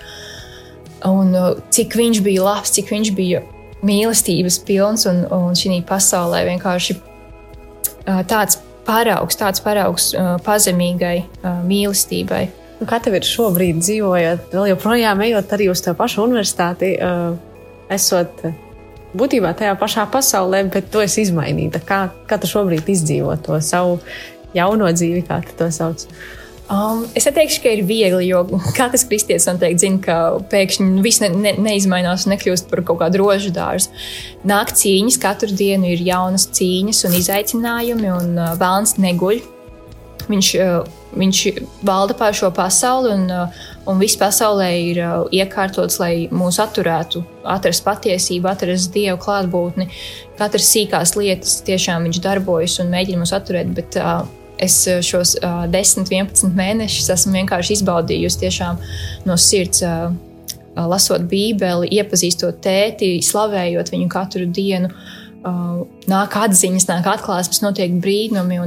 un 1.10 1.36
uh, 1.36 1.52
cik 1.74 1.98
viņš 1.98 2.24
bija 2.24 2.46
labs, 2.46 2.74
cik 2.78 2.94
viņš 2.94 3.14
bija 3.18 3.44
mīlestības 3.86 4.60
pilns 4.66 5.06
un, 5.10 5.24
un 5.32 5.58
šī 5.58 5.80
pasaulē 5.86 6.44
vienkārši 6.48 6.96
uh, 6.98 8.22
tāds 8.28 8.60
paraugs, 8.88 9.38
tāds 9.38 9.62
paraugs 9.64 10.12
uh, 10.14 10.36
pazemīgai 10.44 11.16
uh, 11.22 11.60
mīlestībai. 11.66 12.46
Un 12.78 12.86
kā 12.86 13.00
tev 13.02 13.18
ir 13.18 13.26
šobrīd 13.26 13.82
dzīvojot, 13.82 14.50
vēl 14.54 14.70
joprojām 14.72 15.22
ejot 15.26 15.54
arī 15.56 15.66
uz 15.72 15.82
to 15.82 15.96
pašu 15.98 16.22
universitāti, 16.28 16.92
esot 17.90 18.44
būtībā 19.18 19.50
tajā 19.58 19.72
pašā 19.80 20.04
pasaulē, 20.12 20.60
bet 20.70 20.86
to 20.92 21.02
es 21.02 21.16
izmainīju. 21.18 21.80
Kā, 21.88 22.04
kā 22.30 22.38
tu 22.38 22.46
šobrīd 22.46 22.86
izdzīvo 22.94 23.34
to 23.42 23.58
savu 23.64 23.98
jauno 24.54 24.92
dzīvi, 24.94 25.24
kā 25.26 25.40
tu 25.42 25.56
to 25.58 25.72
sauc? 25.74 26.06
Um, 26.68 27.06
es 27.16 27.24
neteikšu, 27.24 27.62
ka 27.64 27.70
ir 27.72 27.80
viegli, 27.88 28.26
jo 28.28 28.42
katrs 28.76 29.06
kristietis 29.08 29.46
noteikti 29.48 29.86
zina, 29.86 30.00
ka 30.04 30.16
pēkšņi 30.52 31.00
viss 31.04 31.22
ne, 31.24 31.30
ne, 31.32 31.54
neizmainās 31.64 32.26
un 32.26 32.34
nekļūst 32.34 32.68
par 32.68 32.82
kaut 32.84 33.00
kādu 33.00 33.22
rožu 33.22 33.52
dārzu. 33.56 33.88
Nāk 34.48 34.74
cīņas, 34.76 35.16
katru 35.22 35.56
dienu 35.56 35.88
ir 35.94 36.04
jaunas 36.04 36.44
cīņas 36.52 37.06
un 37.08 37.16
izaicinājumi, 37.22 38.12
un 38.12 38.36
uh, 38.36 38.52
vēlams 38.60 38.98
neguļ. 39.00 39.40
Viņš, 40.28 40.50
uh, 40.60 40.84
viņš 41.16 41.42
valda 41.88 42.16
pār 42.20 42.36
šo 42.36 42.52
pasauli, 42.52 43.14
un, 43.16 43.24
uh, 43.32 43.68
un 43.88 44.04
viss 44.04 44.20
pasaulē 44.20 44.68
ir 44.90 45.00
uh, 45.00 45.22
iekārtots, 45.32 45.96
lai 46.02 46.28
mūs 46.28 46.60
atturētu, 46.60 47.24
atrast 47.48 47.86
patiesību, 47.88 48.52
atrast 48.52 48.92
dievu 48.92 49.16
klātbūtni. 49.24 49.88
Katras 50.36 50.68
sīkās 50.68 51.16
lietas 51.16 51.62
tiešām 51.64 52.10
viņš 52.10 52.20
darbojas 52.28 52.76
un 52.84 52.92
mēģina 52.92 53.24
mūs 53.24 53.32
atturēt. 53.40 53.72
Bet, 53.72 53.96
uh, 54.04 54.26
es 54.58 54.86
eh, 54.86 55.02
šos 55.04 55.36
uh, 55.42 55.66
10, 55.70 56.08
11 56.10 56.56
mēnešus 56.58 57.12
esmu 57.14 57.36
vienkārši 57.40 57.78
izbaudījusi 57.78 58.42
tiešām 58.46 58.80
no 59.28 59.38
sirds. 59.40 59.84
Uh, 59.86 60.10
lasot 60.78 61.24
Bībeli, 61.26 61.88
iepazīstot 61.98 62.60
tēti, 62.62 63.16
slavējot 63.24 63.88
viņu 63.90 64.10
katru 64.12 64.44
dienu, 64.46 64.92
uh, 65.42 65.80
nāk 66.10 66.36
atziņas, 66.38 66.86
nāk 66.86 67.08
atklāsmes, 67.16 67.64
notiek 67.64 67.96
brīnumi. 67.98 68.60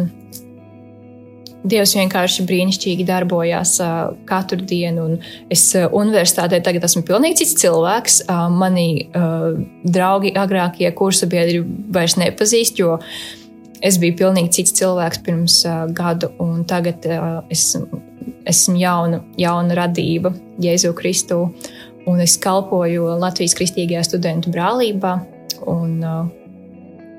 Dievs 1.62 1.94
vienkārši 1.94 2.44
brīnišķīgi 2.50 3.06
darbojās 3.06 3.76
uh, 3.86 4.16
katru 4.28 4.60
dienu. 4.66 5.20
Es 5.54 5.68
uh, 5.78 5.86
universitātē 5.94 6.60
tagad 6.66 6.88
esmu 6.90 7.06
pilnīgi 7.08 7.44
cits 7.44 7.60
cilvēks. 7.62 8.24
Uh, 8.26 8.48
mani 8.50 8.88
uh, 9.06 9.52
draugi, 9.86 10.34
agrākie 10.36 10.90
kursa 10.98 11.30
biedri 11.32 11.62
vairs 11.94 12.18
nepazīst, 12.20 12.82
jo 12.82 12.98
es 13.82 14.00
biju 14.02 14.18
pilnīgi 14.22 14.54
cits 14.60 14.76
cilvēks 14.80 15.22
pirms 15.26 15.62
uh, 15.68 15.86
gadu, 15.96 16.32
un 16.44 16.66
tagad 16.70 17.06
uh, 17.10 17.42
es, 17.52 17.72
esmu 18.50 18.78
jauna, 18.82 19.22
jauna 19.42 19.78
radība 19.84 20.34
Jēzu 20.62 20.94
Kristu, 20.98 21.44
un 22.10 22.22
es 22.24 22.38
kalpoju 22.42 23.18
Latvijas 23.22 23.56
Kristīgajā 23.58 24.06
studentu 24.08 24.54
brālībā. 24.54 25.18
Un, 25.70 25.98
uh, 26.02 26.30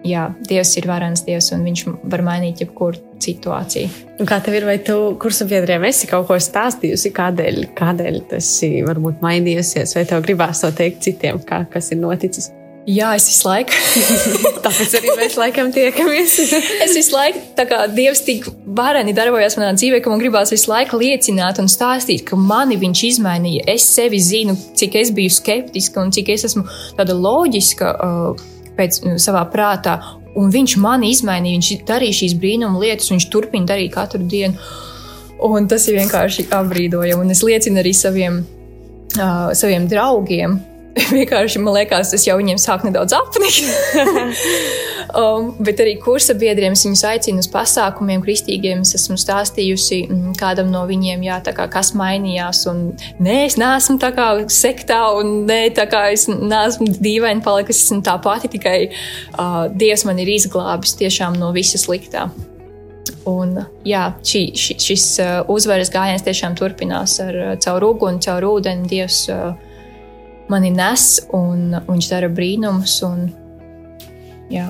jā, 0.06 0.28
Dievs 0.48 0.76
ir 0.78 0.88
varens 0.90 1.24
Dievs, 1.26 1.52
un 1.54 1.66
Viņš 1.66 1.84
var 2.10 2.24
mainīt 2.26 2.62
jebkuru 2.64 3.00
situāciju. 3.22 3.90
Un 4.18 4.26
kā 4.26 4.40
tev 4.42 4.56
ir, 4.58 4.66
vai 4.66 4.78
tu 4.82 4.96
kursa 5.22 5.46
biedriem 5.50 5.84
esi 5.86 6.08
kaut 6.10 6.26
ko 6.30 6.38
stāstījusi, 6.42 7.12
kādēļ, 7.14 7.62
kādēļ 7.78 8.18
tas 8.32 8.48
ir 8.66 8.82
varbūt 8.88 9.22
mainījusies, 9.22 9.94
vai 9.98 10.06
tev 10.10 10.24
gribās 10.26 10.64
to 10.64 10.72
teikt 10.74 11.06
citiem, 11.06 11.38
kā, 11.46 11.62
kas 11.70 11.92
ir 11.94 12.02
noticis? 12.02 12.50
Jā, 12.82 13.12
es 13.14 13.28
visu 13.30 13.46
laiku. 13.46 13.76
Tāpēc 14.64 14.94
arī 14.98 15.12
mēs 15.14 15.36
laikam 15.38 15.68
tiekamies. 15.74 16.32
es 16.84 16.94
visu 16.96 17.14
laiku, 17.14 17.42
tā 17.54 17.66
kā 17.70 17.84
Dievs 17.92 18.24
tik 18.26 18.48
vareni 18.74 19.14
darbojas 19.14 19.54
manā 19.58 19.70
dzīvē, 19.76 20.00
ka 20.02 20.10
man 20.10 20.22
gribās 20.22 20.50
visu 20.50 20.72
laiku 20.72 20.98
liecināt 20.98 21.60
un 21.62 21.70
stāstīt, 21.70 22.24
ka 22.26 22.38
mani 22.38 22.78
viņš 22.80 23.02
izmainīja. 23.12 23.68
Es 23.70 23.86
sevi 23.86 24.18
zinu, 24.22 24.56
cik 24.78 24.98
es 24.98 25.12
biju 25.14 25.30
skeptiska 25.30 26.02
un 26.02 26.10
cik 26.14 26.32
es 26.34 26.48
esmu 26.50 26.64
tāda 26.98 27.14
loģiska 27.14 27.92
uh, 27.94 28.42
pēc 28.78 28.98
uh, 29.04 29.14
savā 29.22 29.44
prātā. 29.52 30.00
Un 30.34 30.50
viņš 30.50 30.74
mani 30.82 31.12
izmainīja, 31.14 31.60
viņš 31.60 31.86
darīja 31.86 32.18
šīs 32.22 32.34
brīnuma 32.42 32.82
lietas, 32.82 33.12
viņš 33.14 33.28
turpina 33.30 33.70
darīt 33.70 33.94
katru 33.94 34.24
dienu. 34.26 34.58
Un 35.42 35.70
tas 35.70 35.86
ir 35.86 36.00
vienkārši 36.00 36.48
apbrīdojami. 36.50 37.22
Un 37.22 37.34
es 37.34 37.46
liecinu 37.46 37.78
arī 37.82 37.94
saviem, 37.94 38.42
uh, 39.14 39.54
saviem 39.54 39.86
draugiem. 39.90 40.58
Vienkārši 41.12 41.60
man 41.62 41.76
liekas, 41.78 42.10
tas 42.12 42.24
jau 42.26 42.34
viņiem 42.36 42.58
sāk 42.60 42.84
nedaudz 42.84 43.14
apnikt. 43.16 43.68
um, 45.20 45.52
bet 45.64 45.80
arī 45.80 45.94
kursa 46.02 46.36
biedriem 46.38 46.76
es 46.76 46.84
viņus 46.84 47.04
aicinu 47.08 47.42
uz 47.44 47.48
pasākumiem, 47.52 48.20
kristīgiem. 48.24 48.82
Es 48.84 48.96
esmu 48.98 49.16
stāstījusi 49.20 50.02
mm, 50.04 50.36
kādam 50.40 50.68
no 50.72 50.84
viņiem, 50.88 51.24
jā, 51.24 51.40
kā, 51.48 51.66
kas 51.72 51.94
mainījās. 51.98 52.64
Un, 52.72 52.84
nē, 53.24 53.38
es 53.48 53.58
neesmu 53.60 53.98
tā 54.02 54.12
kā 54.16 54.28
sektā, 54.52 55.00
un 55.16 55.42
nē, 55.48 55.60
tā 55.76 55.88
kā 55.90 56.04
es 56.12 56.28
neesmu 56.28 56.90
dīvaini 56.98 57.44
palikusi. 57.44 57.78
Es 57.78 57.88
esmu 57.88 58.02
tā 58.04 58.18
pati, 58.22 58.52
tikai 58.52 58.78
uh, 58.90 59.66
Dievs 59.72 60.04
man 60.08 60.20
ir 60.20 60.28
izglābis 60.34 60.96
tiešām 61.00 61.40
no 61.40 61.54
visas 61.56 61.88
sliktā. 61.88 62.28
Un, 63.28 63.54
jā, 63.86 64.08
šī, 64.26 64.46
ši, 64.58 64.80
šis 64.82 65.04
uzvaras 65.50 65.90
gājiens 65.94 66.24
tiešām 66.26 66.56
turpinās 66.58 67.20
ar 67.22 67.36
caur 67.62 67.84
uguni, 67.86 68.20
caur 68.24 68.44
ūdeni. 68.50 68.88
Dievs 68.90 69.24
uh, 69.32 69.52
mani 70.52 70.72
nes 70.74 71.06
un, 71.34 71.72
viņš 71.88 72.10
dara 72.12 72.30
brīnumus. 72.32 72.98
Un, 73.08 73.26
jā. 74.52 74.68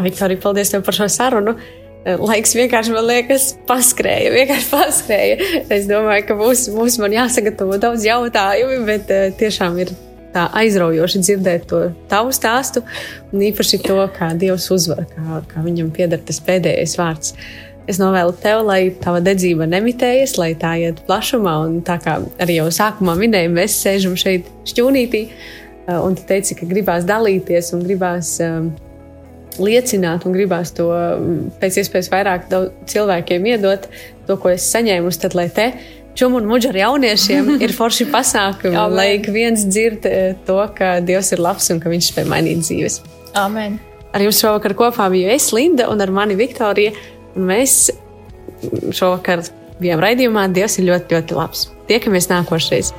Viktorija, 0.00 0.40
paldies 0.42 0.72
tev 0.72 0.84
par 0.86 0.96
šo 0.96 1.10
sarunu. 1.12 1.56
Laiks 2.00 2.54
vienkārši, 2.56 2.94
man 2.96 3.04
liekas, 3.10 3.50
paskrēja. 3.68 4.30
Vienkārši 4.32 4.70
paskrēja. 4.72 5.48
Es 5.68 5.88
domāju, 5.90 6.28
ka 6.30 6.36
būs, 6.38 6.70
būs 6.72 6.96
man 7.02 7.16
jāsagatavo 7.18 7.76
daudz 7.82 8.06
jautājumu, 8.08 8.86
bet 8.88 9.12
uh, 9.12 9.26
tiešām 9.36 9.76
ir 9.84 9.92
tā 10.34 10.46
aizraujoši 10.60 11.22
dzirdēt 11.24 11.66
to 11.70 11.80
tavu 12.10 12.32
stāstu, 12.34 12.84
un 13.34 13.42
īpaši 13.50 13.80
to, 13.82 13.98
kā 14.14 14.30
Dievs 14.38 14.68
uzvar, 14.74 15.04
kā, 15.10 15.40
kā 15.50 15.64
viņam 15.64 15.90
pieder 15.94 16.22
tas 16.22 16.40
pēdējais 16.46 16.96
vārds. 17.00 17.34
Es 17.88 17.98
novēlu 17.98 18.34
tev, 18.42 18.64
lai 18.68 18.92
tava 19.02 19.22
dedzība 19.24 19.66
nemitējas, 19.70 20.36
lai 20.38 20.52
tā 20.58 20.74
iet 20.82 21.00
plašumā, 21.08 21.56
un 21.66 21.80
tā 21.86 21.96
kā 22.02 22.18
arī 22.42 22.60
jau 22.60 22.68
sākumā 22.74 23.16
minēju, 23.18 23.54
mēs 23.56 23.78
sēžam 23.80 24.18
šeit 24.20 24.50
šķūnītī, 24.68 25.24
uh, 25.30 25.98
un 26.04 26.18
tu 26.18 26.26
teici, 26.28 26.58
ka 26.58 26.68
gribās 26.70 27.08
dalīties 27.08 27.72
un 27.74 27.86
gribās 27.86 28.36
um, 28.44 28.70
liecināt, 29.60 30.26
un 30.28 30.36
gribās 30.36 30.74
to 30.76 30.90
um, 30.92 31.48
pēc 31.62 31.80
iespējas 31.82 32.12
vairāk 32.12 32.46
cilvēkiem 32.90 33.48
iedot, 33.54 33.88
to, 34.28 34.36
ko 34.38 34.52
es 34.52 34.68
saņēmu, 34.70 35.10
tad 35.18 35.34
lai 35.38 35.48
te 35.54 35.72
čum 36.18 36.36
un 36.38 36.48
muģi 36.50 36.70
ar 36.72 36.78
jauniešiem 36.84 37.54
ir 37.64 37.74
forši 37.74 38.08
pasākumi, 38.12 38.76
Amen. 38.76 38.96
lai 38.98 39.08
ik 39.18 39.30
viens 39.32 39.64
dzird 39.66 40.08
eh, 40.08 40.34
to, 40.46 40.58
ka 40.76 40.98
Dievs 41.04 41.32
ir 41.34 41.42
labs 41.42 41.70
un 41.72 41.80
ka 41.82 41.92
viņš 41.92 42.10
spēj 42.12 42.28
mainīt 42.30 42.64
dzīves. 42.66 43.00
Amen. 43.38 43.78
Ar 44.10 44.24
jums 44.24 44.40
šovakar 44.42 44.74
kopā 44.78 45.06
biju 45.12 45.30
es, 45.30 45.52
Linda, 45.54 45.86
un 45.92 46.02
ar 46.02 46.10
mani 46.14 46.36
Viktorija. 46.38 46.94
Un 47.36 47.46
mēs 47.50 47.90
šovakar 48.94 49.44
bijām 49.80 50.02
raidījumā. 50.02 50.48
Dievs 50.52 50.78
ir 50.80 50.90
ļoti, 50.90 51.16
ļoti 51.16 51.38
labs. 51.38 51.68
Tiekamies 51.90 52.30
nākošais! 52.32 52.92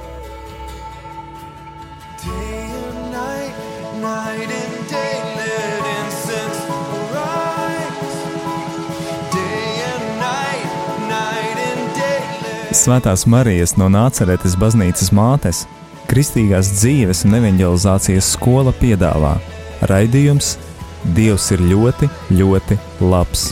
Svētās 12.82 13.28
Marijas 13.30 13.76
no 13.78 13.92
Nāceretes 13.94 14.56
baznīcas 14.58 15.12
mātes, 15.14 15.60
Kristīgās 16.10 16.72
dzīves 16.80 17.22
un 17.28 17.38
evanģelizācijas 17.38 18.34
skola 18.34 18.74
piedāvā 18.82 19.36
raidījums 19.92 20.56
Dievs 21.16 21.52
ir 21.54 21.62
ļoti, 21.66 22.10
ļoti 22.38 22.78
labs. 23.02 23.52